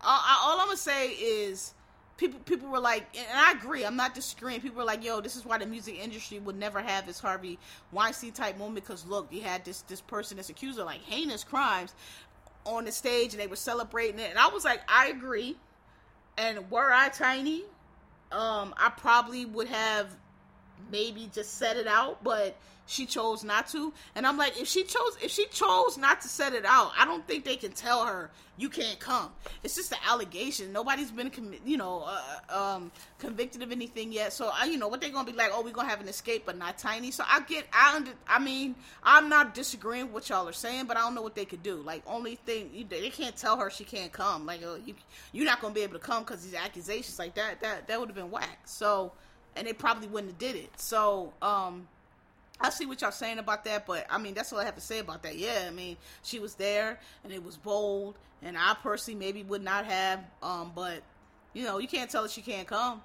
[0.03, 1.75] All, all I'm gonna say is
[2.17, 3.85] people people were like, and I agree.
[3.85, 4.61] I'm not disagreeing.
[4.61, 7.59] People were like, "Yo, this is why the music industry would never have this Harvey
[7.93, 11.45] Weinstein type moment." Because look, you had this this person that's accused of like heinous
[11.45, 11.95] crimes
[12.67, 14.31] on the stage, and they were celebrating it.
[14.31, 15.57] And I was like, I agree.
[16.37, 17.63] And were I tiny,
[18.33, 20.09] um, I probably would have
[20.91, 22.57] maybe just set it out, but
[22.87, 23.93] she chose not to.
[24.15, 27.05] And I'm like, if she chose, if she chose not to set it out, I
[27.05, 29.31] don't think they can tell her you can't come.
[29.65, 30.73] It's just an allegation.
[30.73, 31.31] Nobody's been,
[31.65, 34.33] you know, uh, um, convicted of anything yet.
[34.33, 35.51] So I, you know, what they're gonna be like?
[35.53, 37.11] Oh, we're gonna have an Xscape but not tiny.
[37.11, 40.85] So I get, I, under, I mean, I'm not disagreeing with what y'all are saying,
[40.85, 41.77] but I don't know what they could do.
[41.77, 44.47] Like, only thing they can't tell her she can't come.
[44.47, 44.95] Like, oh, you,
[45.33, 48.09] you're not gonna be able to come because these accusations like that, that, that would
[48.09, 48.61] have been whack.
[48.67, 49.13] So,
[49.57, 50.71] and they probably wouldn't have did it.
[50.79, 51.89] So, um
[52.65, 54.81] I see what y'all saying about that, but I mean that's all I have to
[54.81, 55.37] say about that.
[55.37, 59.63] Yeah, I mean she was there and it was bold, and I personally maybe would
[59.63, 61.03] not have, um, but
[61.53, 63.03] you know you can't tell her she can't come,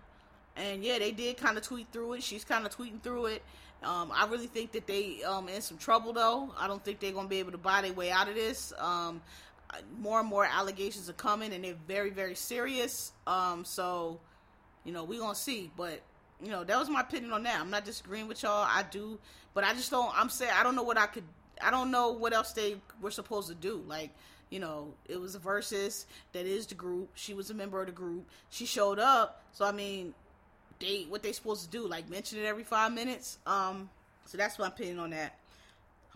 [0.55, 2.23] And yeah, they did kind of tweet through it.
[2.23, 3.43] She's kind of tweeting through it.
[3.83, 6.53] Um, I really think that they um in some trouble though.
[6.57, 8.71] I don't think they're gonna be able to buy their way out of this.
[8.79, 9.21] Um,
[9.99, 13.11] more and more allegations are coming, and they're very very serious.
[13.27, 14.21] Um, so
[14.85, 15.99] you know we gonna see, but
[16.41, 17.59] you know that was my opinion on that.
[17.59, 18.65] I'm not disagreeing with y'all.
[18.67, 19.19] I do,
[19.53, 20.11] but I just don't.
[20.15, 21.23] I'm saying I don't know what I could.
[21.61, 23.83] I don't know what else they were supposed to do.
[23.87, 24.11] Like
[24.49, 27.09] you know, it was a Verzuz that is the group.
[27.15, 28.27] She was a member of the group.
[28.49, 29.43] She showed up.
[29.51, 30.13] So I mean,
[30.79, 31.87] they what they supposed to do?
[31.87, 33.37] Like mention it every five minutes.
[33.45, 33.89] Um,
[34.25, 35.37] so that's my opinion on that.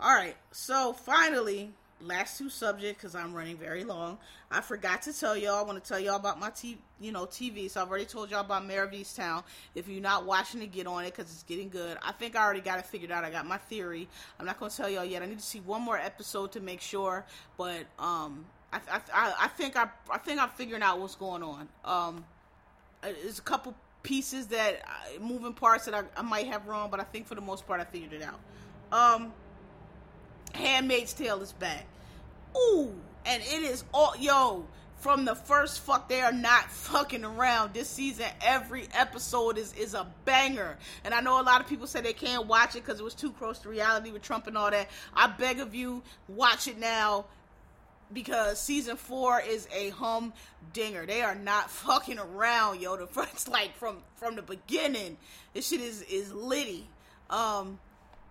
[0.00, 0.36] All right.
[0.50, 1.72] So finally,
[2.06, 4.18] last two subjects because I'm running very long.
[4.50, 5.56] I forgot to tell y'all.
[5.56, 7.70] I want to tell y'all about my TV, you know, TV.
[7.70, 9.42] So I've already told y'all about Mare of Easttown.
[9.74, 11.98] If you're not watching it, get on it because it's getting good.
[12.02, 13.24] I think I already got it figured out.
[13.24, 14.08] I got my theory.
[14.38, 15.22] I'm not going to tell y'all yet.
[15.22, 17.24] I need to see one more episode to make sure.
[17.56, 18.80] But um, I
[19.12, 21.68] I, I think I I think I'm figuring out what's going on.
[21.84, 22.24] Um,
[23.02, 27.00] there's a couple pieces that uh, moving parts that I, I might have wrong, but
[27.00, 28.38] I think for the most part I figured it out.
[28.92, 29.32] Um,
[30.54, 31.86] Handmaid's Tale is back.
[32.56, 32.92] Ooh,
[33.26, 34.66] and it is all yo
[35.04, 37.74] from the first fuck they are not fucking around.
[37.74, 40.78] This season every episode is is a banger.
[41.04, 43.14] And i know a lot of people say they can't watch it because it was
[43.14, 44.88] too close to reality with trump and all that.
[45.14, 47.26] I beg of you watch it now
[48.14, 50.32] because season four is a hum
[50.72, 52.96] dinger they are not fucking around yo.
[52.96, 55.18] The first like from from the beginning
[55.52, 56.88] this shit is is litty.
[57.28, 57.78] Um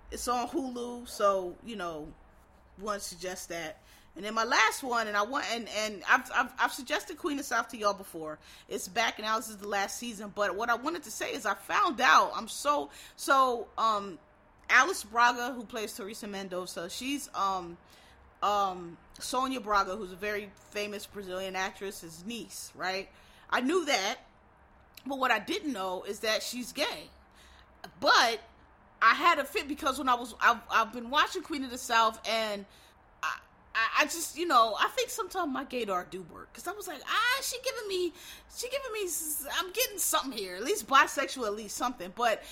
[0.09, 2.07] it's on hulu so you know
[2.84, 3.78] to suggest that
[4.16, 7.34] and then my last one, and I want and and I've, I've, I've suggested Queen
[7.34, 8.38] of the South to y'all before.
[8.70, 9.38] It's back now.
[9.38, 10.32] This is the last season.
[10.36, 12.32] But what I wanted to say is I found out.
[12.36, 14.20] I'm so so um
[14.70, 17.78] Alice Braga, who plays Teresa Mendoza, she's um
[18.43, 23.09] um Sonia Braga, who's a very famous Brazilian actress, his niece, right?
[23.49, 24.18] I knew that,
[25.07, 27.09] but what I didn't know is that she's gay.
[27.99, 28.39] But
[29.01, 31.80] I had a fit because when I was I've, I've been watching Queen of the
[31.80, 32.66] South and
[33.76, 36.88] I, I just, you know, I think sometimes my gaydar do work because I was
[36.88, 38.13] like, ah, she giving me,
[38.55, 39.09] she giving me,
[39.59, 42.11] I'm getting something here, at least bisexual, at least something.
[42.15, 42.43] But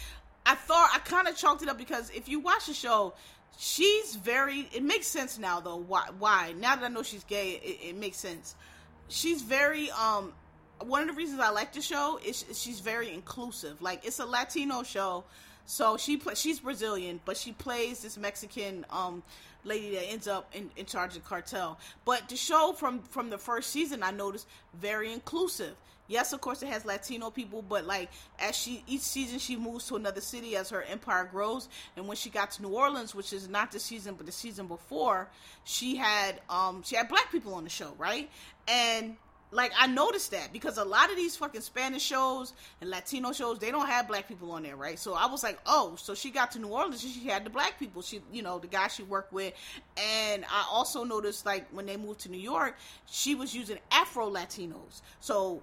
[0.45, 3.13] I thought I kind of chalked it up because if you watch the show,
[3.57, 4.67] she's very.
[4.73, 5.77] It makes sense now though.
[5.77, 6.07] Why?
[6.17, 6.53] Why?
[6.57, 8.55] Now that I know she's gay, it, it makes sense.
[9.07, 9.91] She's very.
[9.91, 10.33] um
[10.79, 13.81] One of the reasons I like the show is she's very inclusive.
[13.81, 15.23] Like it's a Latino show,
[15.65, 19.21] so she she's Brazilian, but she plays this Mexican um
[19.63, 21.79] lady that ends up in, in charge of cartel.
[22.05, 25.75] But the show from from the first season, I noticed very inclusive.
[26.07, 29.87] Yes, of course it has Latino people, but like as she each season she moves
[29.87, 31.69] to another city as her empire grows.
[31.95, 34.67] And when she got to New Orleans, which is not the season but the season
[34.67, 35.29] before,
[35.63, 38.29] she had um she had black people on the show, right?
[38.67, 39.15] And
[39.51, 43.59] like I noticed that because a lot of these fucking Spanish shows and Latino shows
[43.59, 44.97] they don't have black people on there, right?
[44.97, 47.49] So I was like, oh, so she got to New Orleans and she had the
[47.49, 48.01] black people.
[48.01, 49.53] She, you know, the guy she worked with,
[49.97, 54.29] and I also noticed like when they moved to New York, she was using Afro
[54.29, 55.01] Latinos.
[55.19, 55.61] So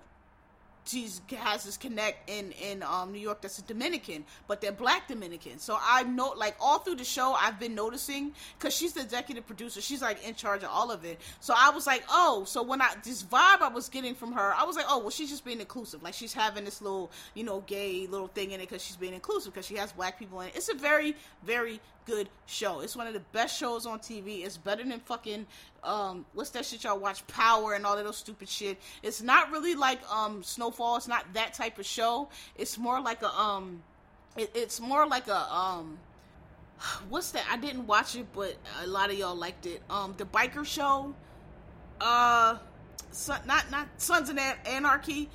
[0.89, 5.09] she's has this connect in in um, New York that's a Dominican, but they're black
[5.09, 5.59] Dominican.
[5.59, 9.47] So I know like all through the show I've been noticing because she's the executive
[9.47, 9.81] producer.
[9.81, 11.21] She's like in charge of all of it.
[11.41, 14.55] So I was like, oh, so when I this vibe I was getting from her,
[14.55, 16.03] I was like, oh, well, she's just being inclusive.
[16.03, 19.15] Like she's having this little you know gay little thing in it because she's being
[19.15, 20.57] inclusive because she has black people in it.
[20.57, 21.15] It's a very
[21.45, 22.81] very good show.
[22.81, 24.45] It's one of the best shows on TV.
[24.45, 25.47] It's better than fucking
[25.83, 28.79] um what's that shit y'all watch Power and all those stupid shit.
[29.03, 30.97] It's not really like um Snowfall.
[30.97, 32.29] It's not that type of show.
[32.57, 33.83] It's more like a um
[34.37, 35.99] it, it's more like a um
[37.09, 37.45] what's that?
[37.51, 39.83] I didn't watch it, but a lot of y'all liked it.
[39.89, 41.15] Um the biker show
[42.01, 42.59] uh
[43.47, 45.29] not not Sons of Anarchy,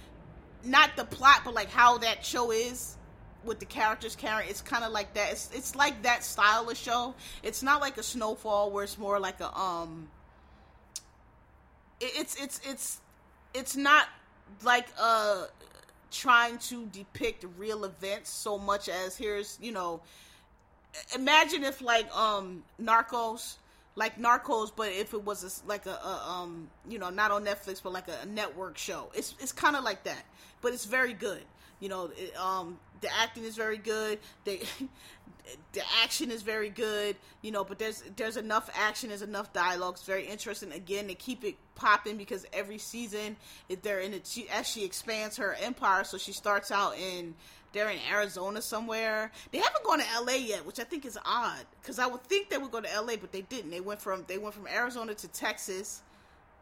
[0.63, 2.97] not the plot, but like how that show is
[3.43, 6.77] with the characters carrying it's kind of like that it's it's like that style of
[6.77, 10.07] show it's not like a snowfall where it's more like a um
[12.03, 13.01] it's it's it's
[13.53, 14.07] it's not
[14.63, 15.45] like uh
[16.11, 19.99] trying to depict real events so much as here's you know
[21.15, 23.55] imagine if like um narcos
[23.95, 27.43] like narcos but if it was a, like a, a, um you know not on
[27.43, 29.09] netflix but like a, network show.
[29.13, 30.23] It's it's kind of like that
[30.61, 31.43] but it's very good.
[31.79, 34.17] You know it, um the acting is very good.
[34.45, 34.61] They,
[35.73, 37.63] the action is very good, you know.
[37.63, 39.95] But there's there's enough action, there's enough dialogue.
[39.95, 40.71] It's very interesting.
[40.71, 43.35] Again, to keep it popping because every season
[43.69, 44.25] if they're in it.
[44.25, 47.35] She, as she expands her empire, so she starts out in
[47.73, 49.31] they're in Arizona somewhere.
[49.51, 52.49] They haven't gone to LA yet, which I think is odd because I would think
[52.49, 53.71] they would go to LA, but they didn't.
[53.71, 56.01] They went from they went from Arizona to Texas,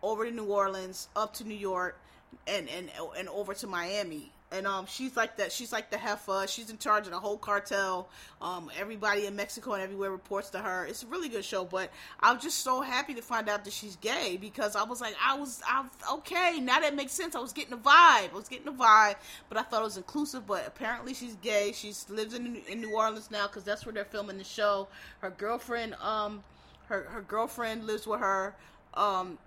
[0.01, 1.99] over to New Orleans, up to New York,
[2.47, 5.51] and and and over to Miami and um, she's like that.
[5.51, 6.45] She's like the heifer.
[6.47, 8.09] She's in charge of the whole cartel.
[8.41, 10.85] Um, everybody in Mexico and everywhere reports to her.
[10.85, 11.63] It's a really good show.
[11.63, 15.15] But I'm just so happy to find out that she's gay because I was like,
[15.25, 16.59] I was, I was okay.
[16.59, 17.35] Now that makes sense.
[17.35, 18.31] I was getting the vibe.
[18.31, 19.15] I was getting the vibe,
[19.47, 20.45] but I thought it was inclusive.
[20.45, 21.71] But apparently, she's gay.
[21.73, 24.87] She lives in in New Orleans now because that's where they're filming the show.
[25.19, 26.43] Her girlfriend, um,
[26.87, 28.55] her her girlfriend lives with her
[28.93, 29.37] um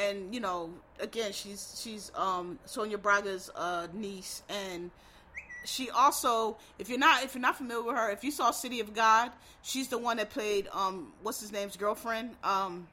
[0.00, 0.70] and you know
[1.00, 4.42] again she's she's um Sonia Braga's uh niece.
[4.48, 4.90] And
[5.64, 8.80] she also if you're not if you're not familiar with her if you saw City
[8.80, 9.32] of God
[9.62, 12.30] she's the one that played um what's his name's girlfriend?
[12.42, 12.86] Um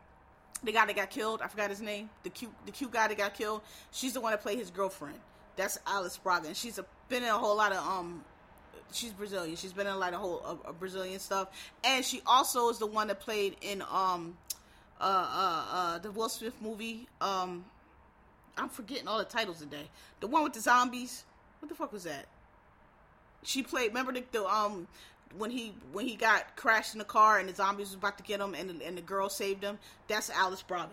[0.63, 1.41] the guy that got killed.
[1.41, 2.09] I forgot his name.
[2.23, 3.61] The cute the cute guy that got killed.
[3.91, 5.19] She's the one that played his girlfriend.
[5.55, 6.47] That's Alice Braga.
[6.47, 8.23] And she's a, been in a whole lot of um
[8.91, 9.55] she's Brazilian.
[9.55, 11.49] She's been in a whole a, a Brazilian stuff.
[11.83, 14.37] And she also is the one that played in um
[15.03, 17.07] uh, uh, uh, the Will Smith movie.
[17.19, 17.65] Um,
[18.57, 19.89] I'm forgetting all the titles today.
[20.21, 21.25] The one with the zombies.
[21.59, 22.25] What the fuck was that?
[23.43, 23.89] She played.
[23.89, 24.87] Remember the, the um
[25.37, 28.23] when he when he got crashed in the car and the zombies was about to
[28.23, 29.77] get him and the, and the girl saved him.
[30.07, 30.91] That's Alice Braga.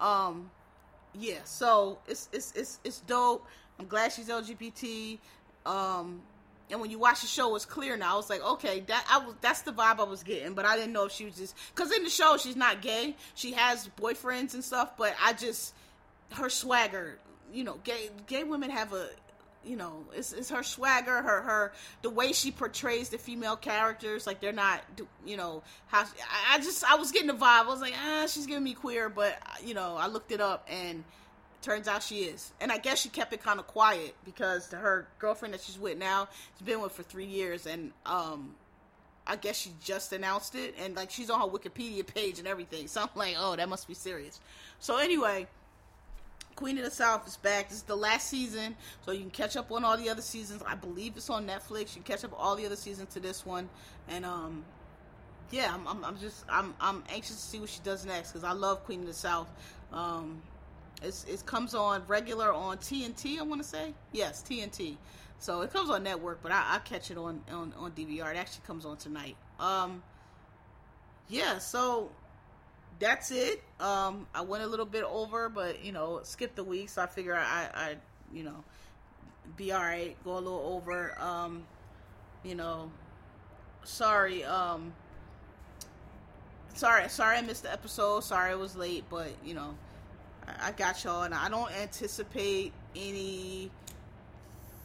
[0.00, 0.50] Um,
[1.14, 1.38] yeah.
[1.44, 3.46] So it's it's it's it's dope.
[3.78, 5.18] I'm glad she's LGBT.
[5.66, 6.22] Um,
[6.70, 8.14] and when you watch the show, it's clear now.
[8.14, 10.76] I was like, okay, that I was that's the vibe I was getting, but I
[10.76, 13.16] didn't know if she was just because in the show she's not gay.
[13.34, 15.74] She has boyfriends and stuff, but I just
[16.32, 17.18] her swagger.
[17.52, 19.08] You know, gay gay women have a
[19.64, 21.72] you know it's, it's her swagger her her
[22.02, 24.80] the way she portrays the female characters like they're not
[25.24, 26.04] you know how
[26.50, 29.08] i just i was getting the vibe i was like ah she's giving me queer
[29.08, 31.02] but you know i looked it up and
[31.66, 32.52] Turns out she is.
[32.60, 35.98] And I guess she kept it kind of quiet because her girlfriend that she's with
[35.98, 37.66] now, she's been with for three years.
[37.66, 38.54] And um,
[39.26, 40.76] I guess she just announced it.
[40.78, 42.86] And like she's on her Wikipedia page and everything.
[42.86, 44.38] So I'm like, oh, that must be serious.
[44.78, 45.48] So anyway,
[46.54, 47.68] Queen of the South is back.
[47.68, 50.62] This is the last season, so you can catch up on all the other seasons.
[50.64, 51.96] I believe it's on Netflix.
[51.96, 53.68] You can catch up all the other seasons to this one,
[54.08, 54.64] and um,
[55.50, 58.44] yeah, I'm, I'm, I'm just I'm I'm anxious to see what she does next because
[58.44, 59.48] I love Queen of the South.
[59.92, 60.40] Um,
[61.02, 63.38] it's, it comes on regular on TNT.
[63.38, 64.96] I want to say yes, TNT.
[65.38, 68.30] So it comes on network, but I, I catch it on, on on DVR.
[68.30, 69.36] It actually comes on tonight.
[69.60, 70.02] Um,
[71.28, 71.58] yeah.
[71.58, 72.10] So
[72.98, 73.62] that's it.
[73.80, 77.06] Um, I went a little bit over, but you know, skip the week, so I
[77.06, 77.96] figure I, I,
[78.32, 78.64] you know,
[79.56, 80.16] be all right.
[80.24, 81.14] Go a little over.
[81.20, 81.64] Um,
[82.42, 82.90] you know,
[83.84, 84.44] sorry.
[84.44, 84.92] Um,
[86.74, 88.20] sorry, sorry I missed the episode.
[88.20, 89.74] Sorry I was late, but you know,
[90.60, 93.70] I got y'all, and I don't anticipate any.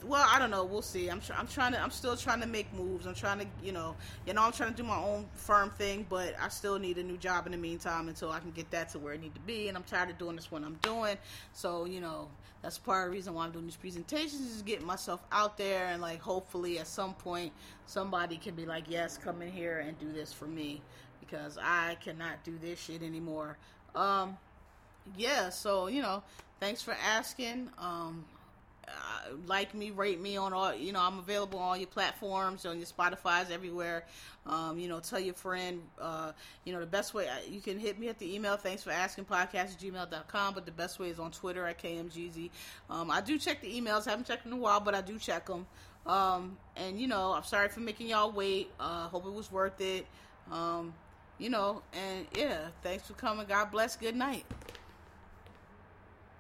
[0.03, 0.63] Well, I don't know.
[0.63, 1.09] We'll see.
[1.09, 1.79] I'm I'm trying to.
[1.79, 3.05] I'm still trying to make moves.
[3.05, 6.05] I'm trying to, you know, you know, I'm trying to do my own firm thing,
[6.09, 8.89] but I still need a new job in the meantime until I can get that
[8.89, 9.67] to where it need to be.
[9.67, 11.17] And I'm tired of doing this when I'm doing.
[11.53, 12.29] So, you know,
[12.61, 15.87] that's part of the reason why I'm doing these presentations is getting myself out there
[15.87, 17.51] and like hopefully at some point
[17.85, 20.81] somebody can be like, yes, come in here and do this for me
[21.19, 23.57] because I cannot do this shit anymore.
[23.95, 24.37] Um,
[25.17, 26.23] yeah, so you know,
[26.59, 27.69] thanks for asking.
[27.77, 28.25] Um,
[28.87, 30.73] uh, like me, rate me on all.
[30.73, 34.05] You know, I'm available on all your platforms, on your Spotify's, everywhere.
[34.45, 35.81] Um, you know, tell your friend.
[35.99, 36.31] Uh,
[36.65, 38.57] you know, the best way you can hit me at the email.
[38.57, 40.53] Thanks for asking podcast at gmail.com.
[40.53, 42.49] But the best way is on Twitter at kmgz.
[42.89, 44.05] Um, I do check the emails.
[44.05, 45.67] haven't checked in a while, but I do check them.
[46.05, 48.71] Um, and you know, I'm sorry for making y'all wait.
[48.79, 50.05] Uh, hope it was worth it.
[50.51, 50.93] Um,
[51.37, 53.45] you know, and yeah, thanks for coming.
[53.47, 53.95] God bless.
[53.95, 54.45] Good night.